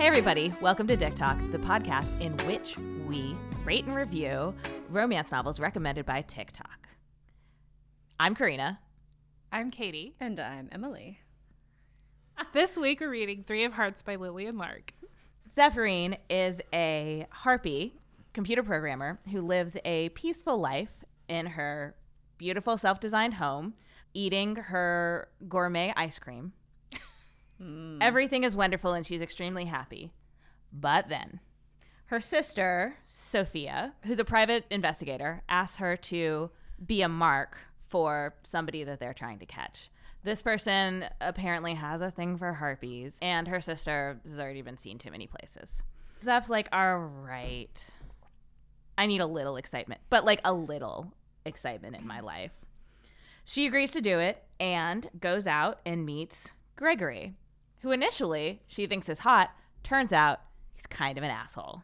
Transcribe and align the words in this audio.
Hey, 0.00 0.06
everybody, 0.06 0.50
welcome 0.62 0.86
to 0.86 0.96
DikTok, 0.96 1.36
the 1.52 1.58
podcast 1.58 2.22
in 2.22 2.32
which 2.46 2.78
we 3.06 3.36
rate 3.66 3.84
and 3.84 3.94
review 3.94 4.54
romance 4.88 5.30
novels 5.30 5.60
recommended 5.60 6.06
by 6.06 6.22
TikTok. 6.22 6.88
I'm 8.18 8.34
Karina. 8.34 8.80
I'm 9.52 9.70
Katie. 9.70 10.14
And 10.18 10.40
I'm 10.40 10.70
Emily. 10.72 11.20
This 12.54 12.78
week 12.78 13.00
we're 13.00 13.10
reading 13.10 13.44
Three 13.46 13.64
of 13.64 13.74
Hearts 13.74 14.02
by 14.02 14.16
Lillian 14.16 14.56
Lark. 14.56 14.94
Zephyrine 15.54 16.16
is 16.30 16.62
a 16.72 17.26
harpy 17.28 17.92
computer 18.32 18.62
programmer 18.62 19.20
who 19.30 19.42
lives 19.42 19.76
a 19.84 20.08
peaceful 20.08 20.58
life 20.58 21.04
in 21.28 21.44
her 21.44 21.94
beautiful 22.38 22.78
self 22.78 23.00
designed 23.00 23.34
home, 23.34 23.74
eating 24.14 24.56
her 24.56 25.28
gourmet 25.46 25.92
ice 25.94 26.18
cream. 26.18 26.54
Mm. 27.60 27.98
Everything 28.00 28.44
is 28.44 28.56
wonderful 28.56 28.92
and 28.92 29.06
she's 29.06 29.22
extremely 29.22 29.66
happy. 29.66 30.12
But 30.72 31.08
then 31.08 31.40
her 32.06 32.20
sister, 32.20 32.96
Sophia, 33.06 33.94
who's 34.04 34.18
a 34.18 34.24
private 34.24 34.64
investigator, 34.70 35.42
asks 35.48 35.76
her 35.76 35.96
to 35.96 36.50
be 36.84 37.02
a 37.02 37.08
mark 37.08 37.58
for 37.88 38.34
somebody 38.42 38.84
that 38.84 38.98
they're 38.98 39.14
trying 39.14 39.38
to 39.38 39.46
catch. 39.46 39.90
This 40.22 40.42
person 40.42 41.06
apparently 41.20 41.74
has 41.74 42.00
a 42.00 42.10
thing 42.10 42.36
for 42.36 42.52
harpies, 42.52 43.18
and 43.22 43.48
her 43.48 43.60
sister 43.60 44.20
has 44.26 44.38
already 44.38 44.62
been 44.62 44.76
seen 44.76 44.98
too 44.98 45.10
many 45.10 45.26
places. 45.26 45.82
Zeph's 46.22 46.50
like, 46.50 46.68
all 46.72 46.98
right, 46.98 47.86
I 48.98 49.06
need 49.06 49.20
a 49.20 49.26
little 49.26 49.56
excitement, 49.56 50.00
but 50.10 50.24
like 50.24 50.40
a 50.44 50.52
little 50.52 51.14
excitement 51.44 51.96
in 51.96 52.06
my 52.06 52.20
life. 52.20 52.52
She 53.44 53.66
agrees 53.66 53.92
to 53.92 54.00
do 54.00 54.18
it 54.18 54.42
and 54.58 55.08
goes 55.18 55.46
out 55.46 55.80
and 55.86 56.04
meets 56.04 56.52
Gregory, 56.76 57.34
who 57.80 57.90
initially 57.90 58.62
she 58.66 58.86
thinks 58.86 59.08
is 59.08 59.20
hot. 59.20 59.50
Turns 59.82 60.12
out 60.12 60.40
he's 60.74 60.86
kind 60.86 61.18
of 61.18 61.24
an 61.24 61.30
asshole. 61.30 61.82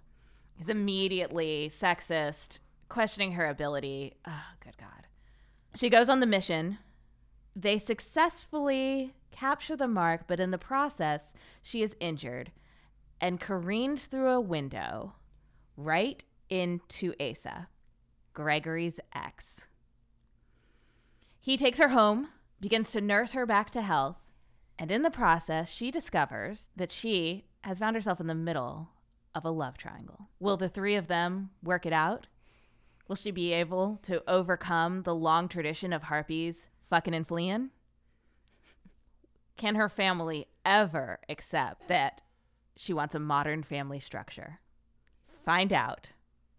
He's 0.55 0.69
immediately 0.69 1.71
sexist, 1.73 2.61
questioning 2.89 3.33
her 3.33 3.47
ability. 3.47 4.15
Oh, 4.27 4.45
good 4.63 4.77
God. 4.79 5.07
She 5.75 5.91
goes 5.91 6.09
on 6.09 6.21
the 6.21 6.27
mission. 6.27 6.79
They 7.55 7.79
successfully 7.79 9.15
capture 9.31 9.77
the 9.77 9.89
mark, 9.89 10.23
but 10.27 10.41
in 10.41 10.51
the 10.51 10.59
process, 10.59 11.33
she 11.63 11.83
is 11.83 11.97
injured 12.01 12.53
and 13.21 13.41
careens 13.41 14.07
through 14.07 14.29
a 14.29 14.41
window 14.41 15.15
right 15.77 16.25
into 16.49 17.15
Asa, 17.21 17.69
Gregory's 18.35 19.01
ex. 19.15 19.67
He 21.41 21.57
takes 21.57 21.79
her 21.79 21.89
home, 21.89 22.29
begins 22.61 22.91
to 22.93 23.01
nurse 23.01 23.33
her 23.33 23.47
back 23.47 23.71
to 23.71 23.83
health, 23.83 24.17
and 24.79 24.91
in 24.91 25.03
the 25.03 25.11
process, 25.11 25.71
she 25.71 25.91
discovers 25.91 26.69
that 26.77 26.93
she 26.93 27.45
has 27.63 27.79
found 27.79 27.97
herself 27.97 28.21
in 28.21 28.27
the 28.27 28.35
middle 28.35 28.91
of 29.35 29.45
a 29.45 29.51
love 29.51 29.77
triangle. 29.77 30.29
Will 30.39 30.57
the 30.57 30.69
three 30.69 30.95
of 30.95 31.09
them 31.09 31.51
work 31.63 31.87
it 31.87 31.93
out? 31.93 32.27
Will 33.09 33.17
she 33.17 33.31
be 33.31 33.53
able 33.53 33.99
to 34.03 34.23
overcome 34.29 35.03
the 35.03 35.15
long 35.15 35.49
tradition 35.49 35.93
of 35.93 36.05
harpies 36.05 36.69
fucking 36.89 37.15
and 37.15 37.27
fleeing? 37.27 37.71
Can 39.57 39.77
her 39.77 39.89
family 39.89 40.49
ever 40.65 41.21
accept 41.29 41.89
that 41.89 42.23
she 42.77 42.93
wants 42.93 43.15
a 43.15 43.19
modern 43.19 43.63
family 43.63 44.01
structure? 44.01 44.61
Find 45.45 45.73
out 45.73 46.11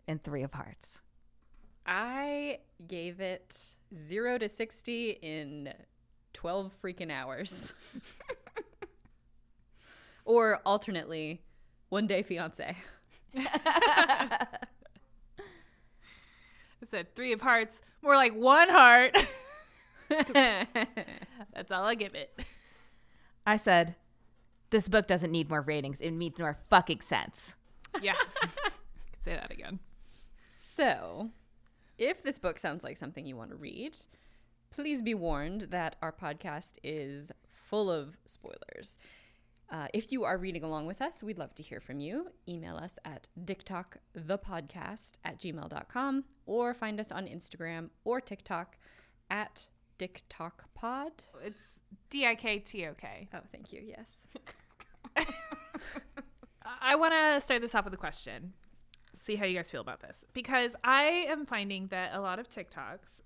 in 0.07 0.19
Three 0.19 0.41
of 0.41 0.53
Hearts. 0.53 1.01
I 1.85 2.59
gave 2.87 3.19
it 3.19 3.75
0 3.93 4.39
to 4.39 4.49
60 4.49 5.09
in 5.21 5.73
12 6.37 6.71
freaking 6.83 7.11
hours. 7.11 7.73
or 10.25 10.59
alternately, 10.67 11.41
one 11.89 12.05
day 12.05 12.21
fiance. 12.21 12.77
I 13.35 14.47
said 16.85 17.15
Three 17.15 17.33
of 17.33 17.41
Hearts, 17.41 17.81
more 18.03 18.15
like 18.15 18.35
one 18.35 18.69
heart. 18.69 19.17
That's 20.09 21.71
all 21.71 21.85
I 21.85 21.95
give 21.95 22.13
it. 22.13 22.39
I 23.47 23.57
said, 23.57 23.95
this 24.69 24.87
book 24.87 25.07
doesn't 25.07 25.31
need 25.31 25.49
more 25.49 25.61
ratings. 25.61 25.97
It 25.99 26.11
needs 26.11 26.39
more 26.39 26.59
fucking 26.69 27.01
sense. 27.01 27.55
Yeah. 27.99 28.13
Could 28.41 29.23
say 29.23 29.33
that 29.33 29.49
again. 29.51 29.79
So, 30.47 31.31
if 31.97 32.21
this 32.21 32.37
book 32.37 32.59
sounds 32.59 32.83
like 32.83 32.95
something 32.95 33.25
you 33.25 33.35
want 33.35 33.49
to 33.49 33.55
read, 33.55 33.97
please 34.77 35.01
be 35.01 35.15
warned 35.15 35.61
that 35.71 35.95
our 36.03 36.11
podcast 36.11 36.73
is 36.83 37.31
full 37.49 37.89
of 37.89 38.15
spoilers. 38.25 38.95
Uh, 39.71 39.87
if 39.91 40.11
you 40.11 40.23
are 40.23 40.37
reading 40.37 40.63
along 40.63 40.85
with 40.85 41.01
us, 41.01 41.23
we'd 41.23 41.39
love 41.39 41.55
to 41.55 41.63
hear 41.63 41.79
from 41.79 41.99
you. 41.99 42.27
Email 42.47 42.77
us 42.77 42.99
at 43.03 43.27
diktokthepodcast 43.43 45.13
at 45.25 45.39
gmail.com 45.39 46.23
or 46.45 46.75
find 46.75 46.99
us 46.99 47.11
on 47.11 47.25
Instagram 47.25 47.89
or 48.03 48.21
TikTok 48.21 48.77
at 49.31 49.67
diktokpod. 49.97 51.09
It's 51.43 51.79
D 52.11 52.27
I 52.27 52.35
K 52.35 52.59
T 52.59 52.85
O 52.85 52.93
K. 52.93 53.27
Oh, 53.33 53.39
thank 53.51 53.73
you. 53.73 53.81
Yes. 53.83 54.17
I 56.81 56.95
want 56.95 57.13
to 57.15 57.41
start 57.41 57.61
this 57.61 57.73
off 57.73 57.85
with 57.85 57.95
a 57.95 57.97
question. 57.97 58.53
See 59.17 59.35
how 59.35 59.47
you 59.47 59.57
guys 59.57 59.71
feel 59.71 59.81
about 59.81 60.01
this. 60.01 60.23
Because 60.33 60.75
I 60.83 61.25
am 61.29 61.47
finding 61.47 61.87
that 61.87 62.13
a 62.13 62.21
lot 62.21 62.37
of 62.37 62.47
TikToks 62.47 63.21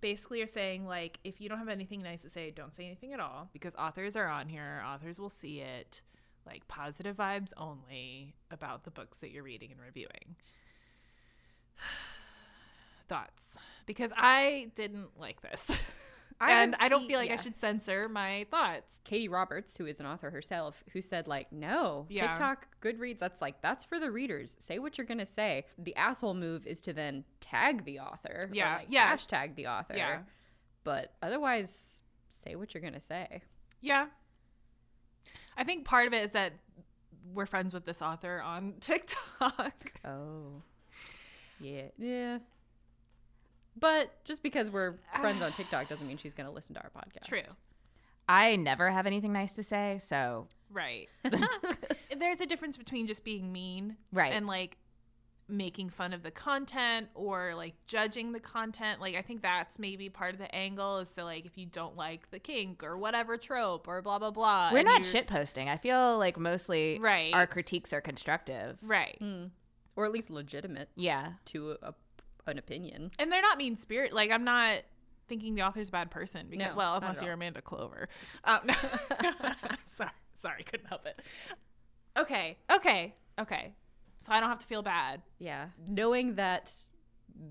basically 0.00 0.42
are 0.42 0.46
saying, 0.46 0.86
like, 0.86 1.18
if 1.24 1.40
you 1.40 1.48
don't 1.48 1.58
have 1.58 1.68
anything 1.68 2.02
nice 2.02 2.22
to 2.22 2.30
say, 2.30 2.50
don't 2.50 2.74
say 2.74 2.86
anything 2.86 3.12
at 3.12 3.20
all. 3.20 3.48
Because 3.52 3.74
authors 3.76 4.16
are 4.16 4.28
on 4.28 4.48
here, 4.48 4.82
authors 4.86 5.18
will 5.18 5.30
see 5.30 5.60
it. 5.60 6.02
Like, 6.46 6.66
positive 6.68 7.16
vibes 7.16 7.52
only 7.56 8.34
about 8.50 8.84
the 8.84 8.90
books 8.90 9.18
that 9.20 9.30
you're 9.30 9.42
reading 9.42 9.70
and 9.72 9.80
reviewing. 9.80 10.36
Thoughts? 13.08 13.48
Because 13.86 14.12
I 14.16 14.70
didn't 14.74 15.18
like 15.18 15.40
this. 15.42 15.70
I 16.40 16.62
and 16.62 16.76
I 16.78 16.88
don't 16.88 17.00
seen- 17.00 17.08
feel 17.08 17.18
like 17.18 17.30
I 17.30 17.36
should 17.36 17.56
censor 17.56 18.08
my 18.08 18.46
thoughts. 18.50 19.00
Katie 19.04 19.28
Roberts, 19.28 19.76
who 19.76 19.86
is 19.86 19.98
an 19.98 20.06
author 20.06 20.30
herself, 20.30 20.84
who 20.92 21.02
said 21.02 21.26
like, 21.26 21.50
"No, 21.52 22.06
Yeah. 22.08 22.28
TikTok, 22.28 22.68
Goodreads, 22.80 23.18
that's 23.18 23.40
like 23.40 23.60
that's 23.60 23.84
for 23.84 23.98
the 23.98 24.10
readers. 24.10 24.56
Say 24.60 24.78
what 24.78 24.96
you're 24.98 25.06
gonna 25.06 25.26
say. 25.26 25.66
The 25.78 25.96
asshole 25.96 26.34
move 26.34 26.66
is 26.66 26.80
to 26.82 26.92
then 26.92 27.24
tag 27.40 27.84
the 27.84 27.98
author, 28.00 28.42
or, 28.44 28.50
Yeah, 28.54 28.76
like, 28.76 28.86
yes. 28.90 29.26
hashtag 29.26 29.54
the 29.56 29.66
author. 29.68 29.96
Yeah. 29.96 30.22
but 30.84 31.14
otherwise, 31.22 32.02
say 32.28 32.54
what 32.56 32.72
you're 32.72 32.82
gonna 32.82 33.00
say. 33.00 33.42
Yeah. 33.80 34.06
I 35.56 35.64
think 35.64 35.84
part 35.84 36.06
of 36.06 36.12
it 36.14 36.22
is 36.24 36.30
that 36.32 36.52
we're 37.34 37.46
friends 37.46 37.74
with 37.74 37.84
this 37.84 38.00
author 38.00 38.40
on 38.40 38.74
TikTok. 38.80 39.92
Oh, 40.04 40.62
yeah, 41.60 41.88
yeah. 41.98 42.38
But 43.78 44.24
just 44.24 44.42
because 44.42 44.70
we're 44.70 44.94
friends 45.20 45.42
on 45.42 45.52
TikTok 45.54 45.88
doesn't 45.88 46.06
mean 46.06 46.16
she's 46.16 46.34
gonna 46.34 46.50
listen 46.52 46.74
to 46.74 46.80
our 46.82 46.90
podcast. 46.90 47.26
True. 47.26 47.40
I 48.28 48.56
never 48.56 48.90
have 48.90 49.06
anything 49.06 49.32
nice 49.32 49.54
to 49.54 49.62
say, 49.64 49.98
so 50.02 50.46
Right. 50.70 51.08
There's 52.18 52.40
a 52.40 52.46
difference 52.46 52.76
between 52.76 53.06
just 53.06 53.24
being 53.24 53.52
mean 53.52 53.96
Right. 54.12 54.32
and 54.32 54.46
like 54.46 54.76
making 55.50 55.88
fun 55.88 56.12
of 56.12 56.22
the 56.22 56.30
content 56.30 57.08
or 57.14 57.54
like 57.54 57.72
judging 57.86 58.32
the 58.32 58.40
content. 58.40 59.00
Like 59.00 59.16
I 59.16 59.22
think 59.22 59.40
that's 59.40 59.78
maybe 59.78 60.10
part 60.10 60.34
of 60.34 60.38
the 60.38 60.54
angle 60.54 60.98
is 60.98 61.08
so 61.08 61.24
like 61.24 61.46
if 61.46 61.56
you 61.56 61.64
don't 61.64 61.96
like 61.96 62.30
the 62.30 62.38
kink 62.38 62.82
or 62.84 62.98
whatever 62.98 63.38
trope 63.38 63.88
or 63.88 64.02
blah 64.02 64.18
blah 64.18 64.30
blah. 64.30 64.70
we're 64.72 64.80
and 64.80 64.86
not 64.86 65.00
you're- 65.00 65.10
shit 65.12 65.26
posting. 65.26 65.70
I 65.70 65.78
feel 65.78 66.18
like 66.18 66.38
mostly 66.38 66.98
Right. 67.00 67.32
our 67.32 67.46
critiques 67.46 67.92
are 67.94 68.02
constructive. 68.02 68.76
Right. 68.82 69.16
Mm. 69.22 69.50
or 69.96 70.04
at 70.04 70.12
least 70.12 70.28
legitimate 70.28 70.90
Yeah. 70.96 71.32
to 71.46 71.76
a, 71.82 71.94
an 72.48 72.58
opinion. 72.58 73.10
and 73.18 73.30
they're 73.30 73.42
not 73.42 73.58
mean 73.58 73.76
spirit. 73.76 74.12
Like 74.12 74.30
I'm 74.30 74.44
not 74.44 74.80
thinking 75.28 75.54
the 75.54 75.62
author's 75.62 75.88
a 75.88 75.92
bad 75.92 76.10
person. 76.10 76.46
Because, 76.48 76.68
No, 76.70 76.76
well, 76.76 76.94
unless 76.96 77.20
you're. 77.22 77.32
Amanda 77.34 77.60
Clover. 77.62 78.08
Um, 78.44 78.60
no. 78.64 78.74
sorry, 79.94 80.10
sorry, 80.36 80.62
couldn't 80.64 80.86
help 80.86 81.06
it. 81.06 81.20
Okay, 82.18 82.56
okay, 82.70 83.14
okay. 83.40 83.74
So 84.20 84.32
I 84.32 84.40
don't 84.40 84.48
have 84.48 84.58
to 84.60 84.66
feel 84.66 84.82
bad. 84.82 85.22
Yeah, 85.38 85.66
knowing 85.86 86.34
that 86.36 86.72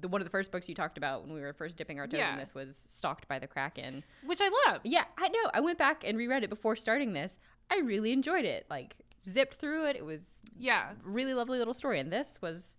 the 0.01 0.07
one 0.09 0.19
of 0.19 0.25
the 0.25 0.31
first 0.31 0.51
books 0.51 0.67
you 0.67 0.75
talked 0.75 0.97
about 0.97 1.23
when 1.23 1.33
we 1.33 1.39
were 1.39 1.53
first 1.53 1.77
dipping 1.77 1.99
our 1.99 2.07
toes 2.07 2.17
Yeah. 2.17 2.33
in 2.33 2.39
this 2.39 2.53
was 2.53 2.75
Stalked 2.75 3.27
by 3.29 3.39
the 3.39 3.47
Kraken. 3.47 4.03
Which 4.25 4.39
I 4.41 4.49
love. 4.67 4.81
Yeah, 4.83 5.05
I 5.17 5.29
know. 5.29 5.49
I 5.53 5.61
went 5.61 5.77
back 5.77 6.03
and 6.05 6.17
reread 6.17 6.43
it 6.43 6.49
before 6.49 6.75
starting 6.75 7.13
this. 7.13 7.39
I 7.71 7.79
really 7.79 8.11
enjoyed 8.11 8.43
it. 8.43 8.65
Like 8.69 8.95
zipped 9.23 9.55
through 9.55 9.85
it. 9.87 9.95
It 9.95 10.03
was 10.05 10.41
Yeah. 10.57 10.91
really 11.03 11.33
lovely 11.33 11.57
little 11.57 11.73
story. 11.73 11.99
And 12.01 12.11
this 12.11 12.41
was 12.41 12.75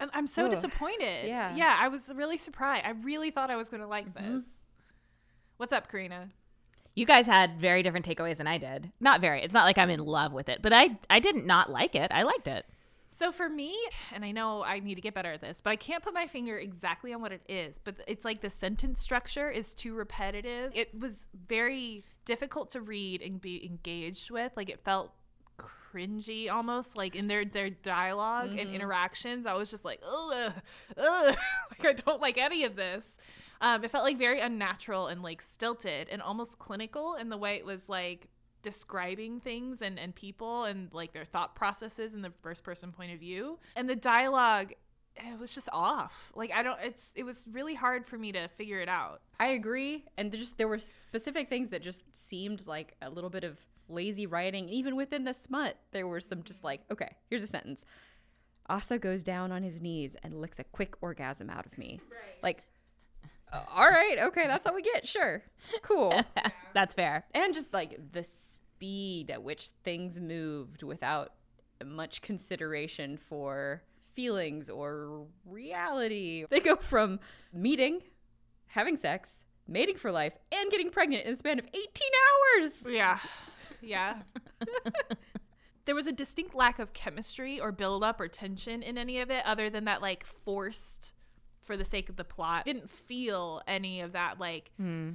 I'm 0.00 0.26
so 0.26 0.44
Ugh. 0.44 0.50
disappointed. 0.50 1.26
Yeah. 1.26 1.54
Yeah, 1.56 1.76
I 1.78 1.88
was 1.88 2.12
really 2.14 2.36
surprised. 2.36 2.86
I 2.86 2.90
really 2.90 3.30
thought 3.30 3.50
I 3.50 3.56
was 3.56 3.68
going 3.68 3.82
to 3.82 3.88
like 3.88 4.12
mm-hmm. 4.14 4.36
this. 4.36 4.44
What's 5.56 5.72
up, 5.72 5.90
Karina? 5.90 6.28
You 6.94 7.06
guys 7.06 7.26
had 7.26 7.60
very 7.60 7.82
different 7.82 8.06
takeaways 8.06 8.36
than 8.36 8.46
I 8.46 8.58
did. 8.58 8.92
Not 9.00 9.20
very. 9.20 9.42
It's 9.42 9.54
not 9.54 9.64
like 9.64 9.78
I'm 9.78 9.90
in 9.90 10.00
love 10.00 10.32
with 10.32 10.48
it, 10.48 10.62
but 10.62 10.72
I 10.72 10.98
I 11.10 11.20
didn't 11.20 11.46
not 11.46 11.70
like 11.70 11.94
it. 11.94 12.10
I 12.12 12.22
liked 12.24 12.48
it. 12.48 12.64
So 13.08 13.32
for 13.32 13.48
me, 13.48 13.76
and 14.12 14.24
I 14.24 14.32
know 14.32 14.62
I 14.62 14.80
need 14.80 14.96
to 14.96 15.00
get 15.00 15.14
better 15.14 15.32
at 15.32 15.40
this, 15.40 15.60
but 15.60 15.70
I 15.70 15.76
can't 15.76 16.02
put 16.02 16.12
my 16.12 16.26
finger 16.26 16.58
exactly 16.58 17.12
on 17.14 17.20
what 17.20 17.32
it 17.32 17.42
is. 17.48 17.80
But 17.82 17.96
it's 18.06 18.24
like 18.24 18.40
the 18.40 18.50
sentence 18.50 19.00
structure 19.00 19.50
is 19.50 19.74
too 19.74 19.94
repetitive. 19.94 20.72
It 20.74 20.96
was 20.98 21.28
very 21.46 22.04
difficult 22.24 22.70
to 22.70 22.80
read 22.80 23.22
and 23.22 23.40
be 23.40 23.64
engaged 23.64 24.30
with. 24.30 24.52
Like 24.56 24.68
it 24.68 24.80
felt 24.84 25.12
cringy 25.92 26.50
almost 26.50 26.96
like 26.96 27.16
in 27.16 27.26
their 27.28 27.44
their 27.44 27.70
dialog 27.70 28.50
Mm-hmm. 28.50 28.58
and 28.58 28.74
interactions. 28.74 29.46
I 29.46 29.54
was 29.54 29.70
just 29.70 29.84
like, 29.84 30.00
ugh, 30.06 30.52
ugh. 30.96 31.36
like 31.70 31.84
I 31.84 31.92
don't 31.92 32.20
like 32.20 32.38
any 32.38 32.64
of 32.64 32.76
this. 32.76 33.16
Um, 33.60 33.82
it 33.82 33.90
felt 33.90 34.04
like 34.04 34.18
very 34.18 34.40
unnatural 34.40 35.08
and 35.08 35.22
like 35.22 35.42
stilted 35.42 36.08
and 36.10 36.22
almost 36.22 36.58
clinical 36.58 37.14
in 37.16 37.28
the 37.28 37.36
way 37.36 37.56
it 37.56 37.64
was 37.66 37.88
like 37.88 38.28
describing 38.62 39.40
things 39.40 39.82
and, 39.82 39.98
and 39.98 40.14
people 40.14 40.64
and 40.64 40.92
like 40.92 41.12
their 41.12 41.24
thought 41.24 41.54
processes 41.54 42.14
in 42.14 42.22
the 42.22 42.32
first 42.42 42.62
person 42.62 42.92
point 42.92 43.12
of 43.12 43.18
view. 43.20 43.58
And 43.76 43.88
the 43.88 43.96
dialogue 43.96 44.72
it 45.16 45.36
was 45.40 45.52
just 45.52 45.68
off. 45.72 46.30
Like 46.36 46.52
I 46.52 46.62
don't 46.62 46.78
it's 46.80 47.10
it 47.16 47.24
was 47.24 47.44
really 47.50 47.74
hard 47.74 48.06
for 48.06 48.16
me 48.16 48.30
to 48.32 48.46
figure 48.56 48.78
it 48.78 48.88
out. 48.88 49.20
I 49.40 49.48
agree. 49.48 50.04
And 50.16 50.30
there 50.30 50.38
just 50.38 50.58
there 50.58 50.68
were 50.68 50.78
specific 50.78 51.48
things 51.48 51.70
that 51.70 51.82
just 51.82 52.02
seemed 52.16 52.66
like 52.68 52.94
a 53.02 53.10
little 53.10 53.30
bit 53.30 53.42
of 53.42 53.58
lazy 53.88 54.26
writing. 54.26 54.68
Even 54.68 54.96
within 54.96 55.24
the 55.24 55.34
smut, 55.34 55.76
there 55.92 56.06
were 56.06 56.20
some 56.20 56.42
just 56.42 56.64
like, 56.64 56.82
okay, 56.90 57.16
here's 57.28 57.42
a 57.42 57.46
sentence. 57.46 57.84
Asa 58.68 58.98
goes 58.98 59.22
down 59.22 59.50
on 59.50 59.62
his 59.62 59.80
knees 59.80 60.16
and 60.22 60.40
licks 60.40 60.58
a 60.58 60.64
quick 60.64 60.94
orgasm 61.00 61.48
out 61.48 61.64
of 61.66 61.78
me. 61.78 62.00
Like, 62.42 62.64
uh, 63.52 63.62
all 63.74 63.88
right, 63.88 64.18
okay, 64.18 64.46
that's 64.46 64.66
all 64.66 64.74
we 64.74 64.82
get. 64.82 65.06
Sure, 65.08 65.42
cool. 65.82 66.12
That's 66.74 66.94
fair. 66.94 67.24
and 67.32 67.54
just 67.54 67.72
like 67.72 67.98
the 68.12 68.22
speed 68.22 69.30
at 69.30 69.42
which 69.42 69.68
things 69.84 70.20
moved 70.20 70.82
without 70.82 71.32
much 71.84 72.20
consideration 72.20 73.16
for 73.16 73.82
feelings 74.12 74.68
or 74.68 75.26
reality. 75.46 76.44
They 76.50 76.60
go 76.60 76.76
from 76.76 77.20
meeting, 77.52 78.02
having 78.66 78.98
sex, 78.98 79.46
mating 79.66 79.96
for 79.96 80.12
life, 80.12 80.34
and 80.52 80.70
getting 80.70 80.90
pregnant 80.90 81.24
in 81.24 81.30
the 81.30 81.36
span 81.36 81.58
of 81.58 81.64
18 81.66 81.82
hours. 82.62 82.84
Yeah. 82.86 83.18
Yeah. 83.80 84.22
there 85.84 85.94
was 85.94 86.06
a 86.06 86.12
distinct 86.12 86.54
lack 86.54 86.78
of 86.78 86.92
chemistry 86.92 87.60
or 87.60 87.72
build 87.72 88.04
up 88.04 88.20
or 88.20 88.28
tension 88.28 88.82
in 88.82 88.98
any 88.98 89.20
of 89.20 89.30
it 89.30 89.44
other 89.46 89.70
than 89.70 89.84
that 89.86 90.02
like 90.02 90.26
forced 90.44 91.14
for 91.62 91.76
the 91.76 91.84
sake 91.84 92.08
of 92.08 92.16
the 92.16 92.24
plot. 92.24 92.64
didn't 92.64 92.90
feel 92.90 93.62
any 93.66 94.00
of 94.00 94.12
that 94.12 94.40
like 94.40 94.70
hmm. 94.76 95.12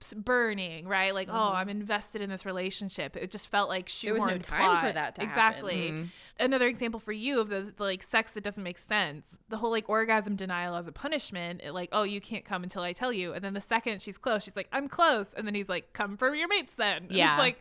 s- 0.00 0.14
burning, 0.14 0.88
right? 0.88 1.14
Like, 1.14 1.28
oh, 1.30 1.32
mm-hmm. 1.32 1.56
I'm 1.56 1.68
invested 1.68 2.22
in 2.22 2.30
this 2.30 2.44
relationship. 2.44 3.16
It 3.16 3.30
just 3.30 3.48
felt 3.48 3.68
like 3.68 3.90
There 4.02 4.14
was 4.14 4.24
no 4.24 4.32
shoehorned 4.32 4.42
time 4.42 4.86
for 4.86 4.92
that 4.92 5.14
to 5.14 5.20
happen. 5.20 5.30
exactly. 5.30 5.88
Hmm. 5.90 6.04
Another 6.40 6.66
example 6.66 6.98
for 6.98 7.12
you 7.12 7.40
of 7.40 7.48
the, 7.48 7.72
the 7.76 7.82
like 7.82 8.02
sex 8.02 8.32
that 8.34 8.42
doesn't 8.42 8.64
make 8.64 8.78
sense. 8.78 9.38
The 9.50 9.56
whole 9.56 9.70
like 9.70 9.88
orgasm 9.88 10.34
denial 10.34 10.76
as 10.76 10.88
a 10.88 10.92
punishment. 10.92 11.60
It, 11.62 11.72
like, 11.72 11.90
oh, 11.92 12.02
you 12.02 12.20
can't 12.20 12.44
come 12.44 12.62
until 12.62 12.82
I 12.82 12.92
tell 12.94 13.12
you. 13.12 13.32
And 13.34 13.44
then 13.44 13.54
the 13.54 13.60
second 13.60 14.02
she's 14.02 14.18
close, 14.18 14.42
she's 14.42 14.56
like, 14.56 14.68
I'm 14.72 14.88
close. 14.88 15.34
And 15.34 15.46
then 15.46 15.54
he's 15.54 15.68
like, 15.68 15.92
come 15.92 16.16
for 16.16 16.34
your 16.34 16.48
mates 16.48 16.74
then. 16.76 17.04
And 17.04 17.12
Yeah. 17.12 17.32
It's 17.32 17.38
like, 17.38 17.58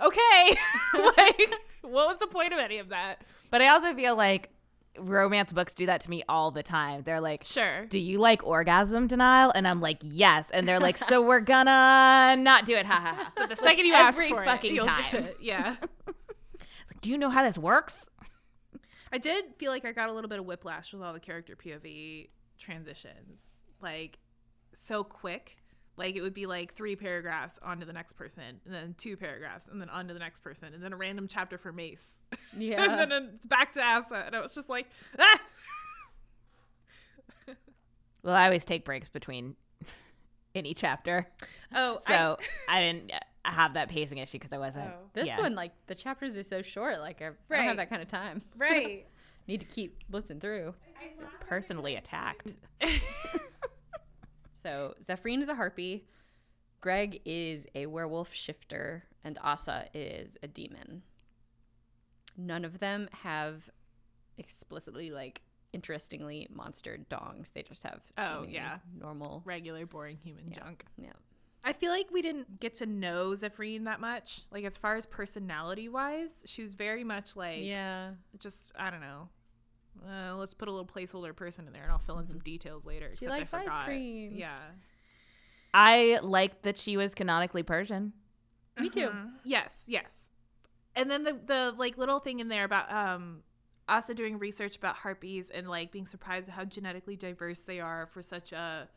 okay. 0.00 0.56
like, 1.16 1.54
what 1.82 2.08
was 2.08 2.18
the 2.18 2.26
point 2.26 2.52
of 2.52 2.58
any 2.58 2.78
of 2.78 2.88
that? 2.90 3.22
But 3.50 3.62
I 3.62 3.68
also 3.68 3.94
feel 3.94 4.16
like 4.16 4.50
romance 4.98 5.52
books 5.52 5.72
do 5.74 5.86
that 5.86 6.02
to 6.02 6.10
me 6.10 6.22
all 6.28 6.50
the 6.50 6.62
time. 6.62 7.02
They're 7.02 7.20
like, 7.20 7.44
Sure. 7.44 7.86
do 7.86 7.98
you 7.98 8.18
like 8.18 8.44
orgasm 8.46 9.06
denial? 9.06 9.50
And 9.54 9.66
I'm 9.66 9.80
like, 9.80 9.98
yes. 10.02 10.46
And 10.52 10.68
they're 10.68 10.80
like, 10.80 10.98
so 10.98 11.22
we're 11.22 11.40
gonna 11.54 12.36
not 12.38 12.66
do 12.66 12.74
it. 12.74 12.86
Ha 12.86 12.94
ha 12.94 13.14
ha. 13.16 13.32
But 13.36 13.48
the 13.48 13.56
second 13.56 13.86
you 13.86 13.94
ask 13.94 14.22
for 14.22 14.44
fucking 14.44 14.76
it, 14.76 14.82
time. 14.82 15.14
it. 15.24 15.38
Yeah. 15.40 15.76
Like, 16.06 17.00
do 17.00 17.10
you 17.10 17.18
know 17.18 17.30
how 17.30 17.42
this 17.42 17.58
works? 17.58 18.08
I 19.12 19.18
did 19.18 19.44
feel 19.58 19.70
like 19.70 19.84
I 19.84 19.92
got 19.92 20.08
a 20.08 20.12
little 20.12 20.28
bit 20.28 20.38
of 20.38 20.46
whiplash 20.46 20.92
with 20.92 21.02
all 21.02 21.12
the 21.12 21.20
character 21.20 21.54
POV 21.56 22.28
transitions. 22.58 23.40
Like 23.80 24.18
so 24.74 25.04
quick. 25.04 25.56
Like 25.96 26.16
it 26.16 26.22
would 26.22 26.32
be 26.34 26.46
like 26.46 26.72
three 26.74 26.96
paragraphs 26.96 27.58
onto 27.62 27.84
the 27.84 27.92
next 27.92 28.14
person, 28.14 28.42
and 28.64 28.74
then 28.74 28.94
two 28.96 29.16
paragraphs, 29.16 29.68
and 29.68 29.80
then 29.80 29.90
onto 29.90 30.14
the 30.14 30.20
next 30.20 30.40
person, 30.42 30.72
and 30.74 30.82
then 30.82 30.92
a 30.92 30.96
random 30.96 31.28
chapter 31.28 31.58
for 31.58 31.70
Mace, 31.72 32.22
Yeah. 32.56 32.82
and 32.82 32.98
then 32.98 33.12
a- 33.12 33.46
back 33.46 33.72
to 33.72 33.82
Asa, 33.82 34.24
and 34.26 34.34
I 34.34 34.40
was 34.40 34.54
just 34.54 34.68
like, 34.70 34.86
ah! 35.18 35.40
Well, 38.24 38.36
I 38.36 38.44
always 38.44 38.64
take 38.64 38.84
breaks 38.84 39.08
between 39.08 39.56
any 40.54 40.74
chapter. 40.74 41.26
oh, 41.74 41.98
So 42.06 42.36
I, 42.68 42.80
didn't 42.80 43.12
uh, 43.12 43.18
have 43.50 43.74
that 43.74 43.88
pacing 43.88 44.18
issue 44.18 44.38
because 44.38 44.52
I 44.52 44.58
wasn't. 44.58 44.90
Oh. 44.90 45.08
this 45.12 45.26
yeah. 45.26 45.40
one, 45.40 45.56
like, 45.56 45.72
the 45.88 45.96
chapters 45.96 46.36
are 46.36 46.44
so 46.44 46.62
short. 46.62 47.00
Like, 47.00 47.20
I, 47.20 47.30
I 47.52 47.56
don't 47.56 47.66
have 47.66 47.76
that 47.78 47.90
kind 47.90 48.00
of 48.00 48.06
time. 48.06 48.42
Right. 48.56 49.06
Need 49.48 49.60
to 49.62 49.66
keep 49.66 49.98
blitzing 50.08 50.40
through. 50.40 50.72
personally 51.48 51.96
attacked. 51.96 52.54
So 54.62 54.94
Zephrine 55.02 55.42
is 55.42 55.48
a 55.48 55.54
harpy, 55.56 56.06
Greg 56.80 57.20
is 57.24 57.66
a 57.74 57.86
werewolf 57.86 58.32
shifter, 58.32 59.04
and 59.24 59.36
Asa 59.42 59.86
is 59.92 60.36
a 60.42 60.46
demon. 60.46 61.02
None 62.36 62.64
of 62.64 62.78
them 62.78 63.08
have 63.22 63.68
explicitly 64.38 65.10
like 65.10 65.42
interestingly 65.72 66.48
monstered 66.54 67.06
dongs. 67.08 67.52
They 67.52 67.62
just 67.62 67.82
have 67.82 68.00
Oh, 68.18 68.44
yeah. 68.48 68.78
normal. 68.98 69.42
Regular, 69.44 69.84
boring 69.86 70.18
human 70.22 70.50
Yeah. 70.50 70.60
junk. 70.60 70.84
Yeah. 70.96 71.12
I 71.64 71.72
feel 71.72 71.90
like 71.90 72.10
we 72.10 72.22
didn't 72.22 72.60
get 72.60 72.74
to 72.76 72.86
know 72.86 73.30
Zephrine 73.32 73.84
that 73.84 74.00
much. 74.00 74.42
Like 74.50 74.64
as 74.64 74.76
far 74.76 74.96
as 74.96 75.06
personality 75.06 75.88
wise, 75.88 76.42
she 76.46 76.62
was 76.62 76.74
very 76.74 77.04
much 77.04 77.36
like 77.36 77.62
Yeah. 77.62 78.12
just 78.38 78.72
I 78.76 78.90
don't 78.90 79.00
know. 79.00 79.28
Uh, 80.06 80.34
let's 80.36 80.54
put 80.54 80.68
a 80.68 80.70
little 80.70 80.86
placeholder 80.86 81.34
person 81.34 81.66
in 81.66 81.72
there, 81.72 81.82
and 81.82 81.92
I'll 81.92 81.98
fill 81.98 82.18
in 82.18 82.26
some 82.28 82.40
details 82.40 82.84
later. 82.84 83.10
She 83.18 83.26
I 83.26 83.30
likes 83.30 83.52
ice 83.54 83.68
cream. 83.84 84.32
Yeah, 84.34 84.56
I 85.74 86.18
liked 86.22 86.62
that 86.64 86.78
she 86.78 86.96
was 86.96 87.14
canonically 87.14 87.62
Persian. 87.62 88.12
Me 88.78 88.88
too. 88.88 89.08
Mhm. 89.10 89.32
Yes, 89.44 89.84
yes. 89.86 90.30
And 90.96 91.10
then 91.10 91.24
the 91.24 91.32
the 91.44 91.74
like 91.76 91.96
little 91.98 92.20
thing 92.20 92.40
in 92.40 92.48
there 92.48 92.64
about 92.64 92.90
um 92.92 93.42
also 93.88 94.14
doing 94.14 94.38
research 94.38 94.76
about 94.76 94.96
harpies 94.96 95.50
and 95.50 95.68
like 95.68 95.90
being 95.92 96.06
surprised 96.06 96.48
at 96.48 96.54
how 96.54 96.64
genetically 96.64 97.16
diverse 97.16 97.60
they 97.60 97.80
are 97.80 98.06
for 98.06 98.22
such 98.22 98.52
a 98.52 98.88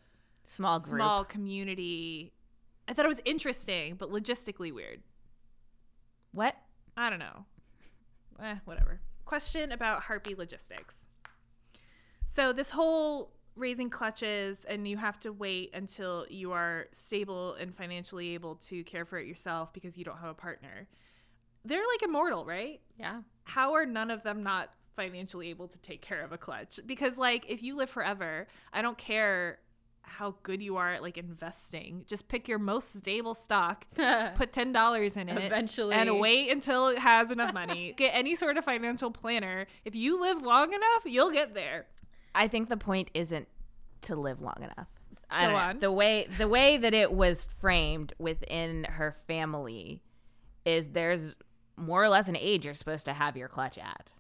Small 0.44 0.80
group. 0.80 0.90
small 0.96 1.26
community. 1.26 2.32
I 2.88 2.94
thought 2.94 3.06
it 3.06 3.10
was 3.10 3.22
interesting, 3.26 3.96
but 3.96 4.10
logistically 4.12 4.72
weird. 4.74 5.02
What? 6.34 6.56
I 6.96 7.10
don't 7.10 7.20
know. 7.20 7.46
Eh, 8.42 8.56
whatever. 8.66 9.00
Question 9.26 9.72
about 9.72 10.04
harpy 10.04 10.36
logistics. 10.36 11.08
So 12.26 12.54
this 12.54 12.70
whole 12.70 13.32
raising 13.56 13.90
clutches 13.90 14.66
and 14.66 14.88
you 14.88 14.98
have 14.98 15.20
to 15.22 15.32
wait 15.32 15.72
until 15.74 16.26
you 16.30 16.52
are 16.52 16.88
stable 16.92 17.54
and 17.54 17.74
financially 17.74 18.34
able 18.34 18.56
to 18.56 18.84
care 18.84 19.06
for 19.06 19.18
it 19.18 19.28
yourself 19.28 19.74
because 19.74 19.98
you 19.98 20.04
don't 20.04 20.18
have 20.18 20.30
a 20.30 20.36
partner. 20.36 20.88
They're 21.64 21.80
like 21.94 22.04
immortal, 22.04 22.46
right? 22.46 22.82
Yeah. 23.00 23.22
How 23.44 23.74
are 23.74 23.86
none 23.86 24.12
of 24.12 24.24
them 24.24 24.44
not 24.44 24.72
financially 24.96 25.50
able 25.50 25.68
to 25.70 25.80
take 25.80 26.02
care 26.02 26.24
of 26.24 26.32
a 26.32 26.38
clutch? 26.38 26.80
Because 26.86 27.18
like 27.18 27.46
if 27.50 27.64
you 27.64 27.76
live 27.76 27.90
forever, 27.90 28.48
I 28.74 28.82
don't 28.82 28.98
care 28.98 29.60
how 30.08 30.36
good 30.44 30.62
you 30.62 30.78
are 30.78 30.94
at 30.94 31.02
like 31.02 31.18
investing. 31.18 32.04
Just 32.08 32.28
pick 32.28 32.48
your 32.48 32.60
most 32.60 32.94
stable 32.96 33.34
stock 33.34 33.86
put 34.36 34.54
ten 34.54 34.72
dollars 34.72 35.16
in 35.18 35.30
it 35.30 35.44
Eventually. 35.46 35.96
and 35.96 36.20
wait 36.20 36.50
until 36.52 36.88
it 36.88 37.00
has 37.00 37.32
enough 37.32 37.54
money. 37.54 37.94
Get 37.98 38.12
any 38.14 38.36
sort 38.36 38.58
of 38.58 38.66
financial 38.66 39.12
planner. 39.12 39.68
If 39.84 39.96
you 39.96 40.22
live 40.22 40.42
long 40.42 40.74
enough, 40.74 41.04
you'll 41.06 41.32
get 41.32 41.54
there. 41.54 41.86
I 42.34 42.48
think 42.48 42.70
the 42.70 42.78
point 42.78 43.12
isn't 43.14 43.48
to 44.04 44.16
live 44.16 44.42
long 44.42 44.58
enough. 44.62 44.88
I 45.30 45.46
Go 45.46 45.52
know. 45.52 45.58
on. 45.58 45.80
The 45.80 45.92
way 45.92 46.28
the 46.38 46.48
way 46.48 46.78
that 46.78 46.94
it 46.94 47.12
was 47.12 47.48
framed 47.60 48.14
within 48.20 48.84
her 48.86 49.12
family 49.28 50.02
is 50.66 50.90
there's 50.90 51.36
more 51.78 52.04
or 52.04 52.10
less 52.10 52.28
an 52.28 52.38
age 52.38 52.66
you're 52.66 52.74
supposed 52.74 53.06
to 53.06 53.14
have 53.14 53.36
your 53.36 53.48
clutch 53.48 53.78
at, 53.78 54.12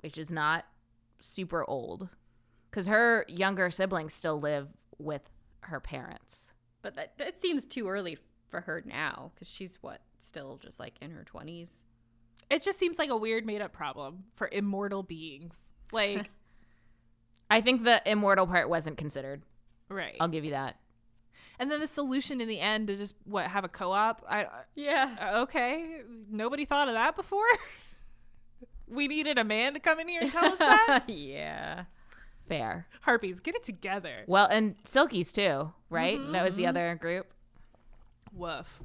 which 0.00 0.18
is 0.18 0.30
not 0.30 0.66
super 1.18 1.64
old. 1.68 2.08
Cuz 2.72 2.86
her 2.88 3.24
younger 3.28 3.70
siblings 3.70 4.12
still 4.14 4.40
live 4.40 4.68
with 5.00 5.22
her 5.62 5.80
parents. 5.80 6.50
But 6.82 6.96
that, 6.96 7.18
that 7.18 7.38
seems 7.38 7.64
too 7.64 7.88
early 7.88 8.18
for 8.48 8.62
her 8.62 8.82
now 8.84 9.32
because 9.34 9.48
she's 9.48 9.78
what 9.80 10.00
still 10.18 10.58
just 10.62 10.78
like 10.80 10.94
in 11.00 11.10
her 11.10 11.24
20s. 11.24 11.84
It 12.50 12.62
just 12.62 12.78
seems 12.78 12.98
like 12.98 13.10
a 13.10 13.16
weird 13.16 13.46
made 13.46 13.60
up 13.60 13.72
problem 13.72 14.24
for 14.34 14.48
immortal 14.50 15.02
beings. 15.02 15.72
Like 15.92 16.30
I 17.50 17.60
think 17.60 17.84
the 17.84 18.00
immortal 18.10 18.46
part 18.46 18.68
wasn't 18.68 18.96
considered. 18.98 19.42
right. 19.88 20.16
I'll 20.20 20.28
give 20.28 20.44
you 20.44 20.52
that. 20.52 20.76
And 21.58 21.70
then 21.70 21.80
the 21.80 21.86
solution 21.86 22.40
in 22.40 22.48
the 22.48 22.58
end 22.58 22.86
to 22.88 22.96
just 22.96 23.14
what 23.24 23.46
have 23.46 23.64
a 23.64 23.68
co-op. 23.68 24.24
I 24.28 24.46
Yeah. 24.74 25.16
uh, 25.20 25.40
okay. 25.42 26.00
Nobody 26.30 26.64
thought 26.64 26.88
of 26.88 26.94
that 26.94 27.14
before. 27.16 27.44
we 28.88 29.06
needed 29.08 29.38
a 29.38 29.44
man 29.44 29.74
to 29.74 29.80
come 29.80 30.00
in 30.00 30.08
here 30.08 30.22
and 30.22 30.32
tell 30.32 30.44
us 30.52 30.58
that. 30.58 31.04
yeah. 31.08 31.84
Fair. 32.50 32.86
Harpies, 33.02 33.40
get 33.40 33.54
it 33.54 33.64
together. 33.64 34.24
Well, 34.26 34.46
and 34.46 34.76
Selkies 34.84 35.32
too, 35.32 35.72
right? 35.88 36.18
That 36.32 36.44
was 36.44 36.56
the 36.56 36.66
other 36.66 36.96
group. 37.00 37.32
Woof. 38.32 38.80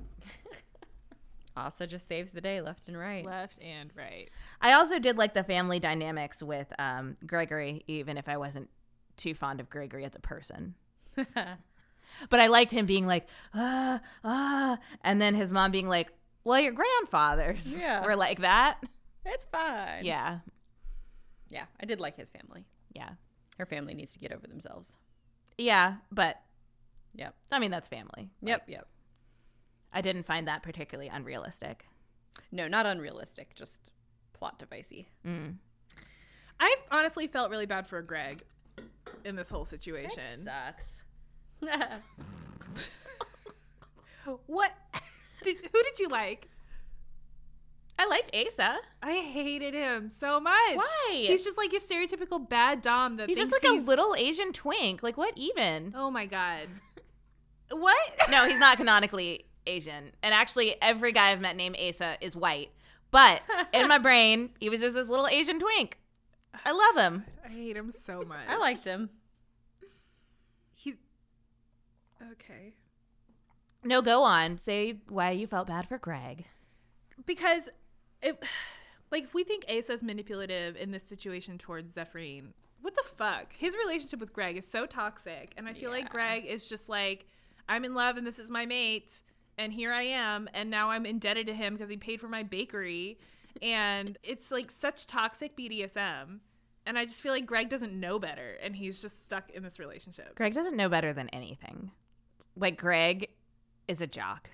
also 1.58 1.86
just 1.86 2.08
saves 2.08 2.32
the 2.32 2.42
day 2.42 2.62
left 2.62 2.88
and 2.88 2.98
right. 2.98 3.26
Left 3.26 3.62
and 3.62 3.92
right. 3.96 4.30
I 4.62 4.74
also 4.74 5.00
did 5.00 5.18
like 5.18 5.34
the 5.34 5.44
family 5.44 5.80
dynamics 5.80 6.44
with 6.44 6.72
um, 6.80 7.16
Gregory, 7.26 7.84
even 7.88 8.18
if 8.18 8.30
I 8.30 8.38
wasn't 8.38 8.70
too 9.18 9.34
fond 9.34 9.60
of 9.60 9.70
Gregory 9.70 10.06
as 10.06 10.16
a 10.16 10.20
person. 10.20 10.76
But 12.30 12.40
I 12.40 12.48
liked 12.48 12.72
him 12.72 12.86
being 12.86 13.06
like, 13.08 13.28
ah, 13.54 14.00
ah, 14.24 14.78
and 15.02 15.22
then 15.22 15.36
his 15.36 15.52
mom 15.52 15.72
being 15.72 15.88
like, 15.88 16.12
well, 16.44 16.60
your 16.60 16.72
grandfathers 16.72 17.76
Yeah. 17.80 18.06
were 18.06 18.16
like 18.16 18.40
that. 18.40 18.82
It's 19.26 19.46
fine. 19.46 20.06
Yeah. 20.06 20.40
Yeah, 21.50 21.66
I 21.82 21.86
did 21.86 22.00
like 22.00 22.16
his 22.16 22.30
family. 22.30 22.66
Yeah. 22.94 23.10
Her 23.58 23.66
family 23.66 23.94
needs 23.94 24.14
to 24.14 24.20
get 24.20 24.32
over 24.32 24.48
themselves. 24.48 24.98
Yeah, 25.58 25.96
but 26.12 26.42
Yep. 27.16 27.34
I 27.52 27.60
mean 27.60 27.72
that's 27.72 27.88
family. 27.88 28.30
Yep, 28.42 28.64
yep. 28.68 28.88
I 29.94 30.02
didn't 30.02 30.26
find 30.26 30.48
that 30.48 30.64
particularly 30.64 31.10
unrealistic. 31.10 31.86
No, 32.52 32.68
not 32.68 32.86
unrealistic, 32.86 33.56
just 33.56 33.92
plot 34.34 34.60
devicey. 34.60 35.06
Mm. 35.26 35.56
I 36.60 36.76
honestly 36.92 37.28
felt 37.28 37.50
really 37.50 37.66
bad 37.66 37.88
for 37.88 38.02
Greg 38.02 38.44
in 39.24 39.36
this 39.36 39.50
whole 39.50 39.66
situation. 39.66 40.40
sucks. 40.44 41.04
What? 44.48 44.72
Did, 45.44 45.58
who 45.58 45.84
did 45.84 46.00
you 46.00 46.08
like? 46.10 46.50
I 47.98 48.08
liked 48.08 48.36
Asa. 48.36 48.78
I 49.02 49.14
hated 49.34 49.74
him 49.74 50.10
so 50.10 50.40
much. 50.40 50.54
Why? 50.76 51.10
He's 51.12 51.46
just 51.46 51.58
like 51.58 51.72
a 51.74 51.78
stereotypical 51.78 52.48
bad 52.48 52.82
dom 52.82 53.16
that 53.18 53.30
He's 53.30 53.38
just 53.38 53.52
like 53.52 53.64
a 53.64 53.76
little 53.82 54.16
Asian 54.16 54.52
twink. 54.52 55.02
Like 55.02 55.18
what 55.18 55.34
even? 55.38 55.94
Oh 55.96 56.12
my 56.12 56.26
god. 56.26 56.68
What? 57.72 57.98
No, 58.30 58.48
he's 58.48 58.60
not 58.60 58.78
canonically 58.78 59.46
Asian. 59.66 60.12
And 60.22 60.34
actually 60.36 60.76
every 60.82 61.12
guy 61.12 61.32
I've 61.32 61.42
met 61.42 61.56
named 61.56 61.78
Asa 61.80 62.18
is 62.22 62.36
white. 62.36 62.70
But 63.12 63.42
in 63.74 63.88
my 63.88 63.98
brain, 64.08 64.50
he 64.60 64.70
was 64.70 64.82
just 64.82 64.94
this 64.94 65.08
little 65.08 65.28
Asian 65.28 65.60
twink. 65.60 65.98
I 66.66 66.72
love 66.96 67.04
him. 67.14 67.26
I 67.44 67.50
hate 67.50 67.76
him 67.76 67.92
so 67.92 68.22
much. 68.22 68.48
I 68.48 68.58
liked 68.58 68.86
him. 68.86 69.10
He's 70.76 70.96
okay. 72.34 72.74
No, 73.84 74.02
go 74.02 74.24
on. 74.24 74.58
Say 74.60 74.98
why 75.10 75.32
you 75.32 75.48
felt 75.48 75.68
bad 75.68 75.88
for 75.88 75.98
Greg. 75.98 76.46
because 77.26 77.70
if 78.26 78.36
like 79.12 79.24
if 79.24 79.34
we 79.34 79.44
think 79.44 79.66
Asa's 79.70 80.04
manipulative 80.04 80.76
in 80.76 80.92
this 80.92 81.04
situation 81.04 81.58
towards 81.58 81.94
Zephyrine, 81.94 82.48
what 82.82 82.96
the 82.96 83.04
fuck? 83.16 83.54
His 83.54 83.76
relationship 83.78 84.20
with 84.20 84.34
Greg 84.34 84.58
is 84.58 84.68
so 84.68 84.86
toxic, 84.86 85.54
and 85.58 85.68
I 85.68 85.74
feel 85.74 85.92
like 85.92 86.10
Greg 86.10 86.46
is 86.46 86.68
just 86.68 86.90
like, 86.90 87.28
I'm 87.70 87.86
in 87.86 87.94
love 87.94 88.18
and 88.18 88.28
this 88.28 88.40
is 88.40 88.52
my 88.52 88.66
mate, 88.66 89.22
and 89.58 89.72
here 89.72 89.94
I 89.94 90.04
am, 90.04 90.50
and 90.54 90.70
now 90.70 90.90
I'm 90.90 91.06
indebted 91.06 91.48
to 91.48 91.54
him 91.54 91.74
because 91.74 91.90
he 91.90 91.98
paid 91.98 92.20
for 92.20 92.28
my 92.28 92.44
bakery, 92.44 93.20
and 93.62 94.18
it's 94.24 94.52
like 94.52 94.72
such 94.72 95.08
toxic 95.08 95.56
BDSM. 95.56 96.40
And 96.88 97.00
I 97.00 97.06
just 97.06 97.24
feel 97.24 97.32
like 97.32 97.48
Greg 97.48 97.70
doesn't 97.70 98.00
know 98.00 98.20
better, 98.20 98.58
and 98.62 98.76
he's 98.76 99.02
just 99.02 99.24
stuck 99.26 99.50
in 99.50 99.64
this 99.64 99.80
relationship. 99.80 100.36
Greg 100.36 100.54
doesn't 100.54 100.78
know 100.78 100.90
better 100.90 101.14
than 101.14 101.30
anything. 101.30 101.90
Like 102.56 102.78
Greg 102.78 103.30
is 103.88 104.02
a 104.02 104.08
jock. 104.08 104.50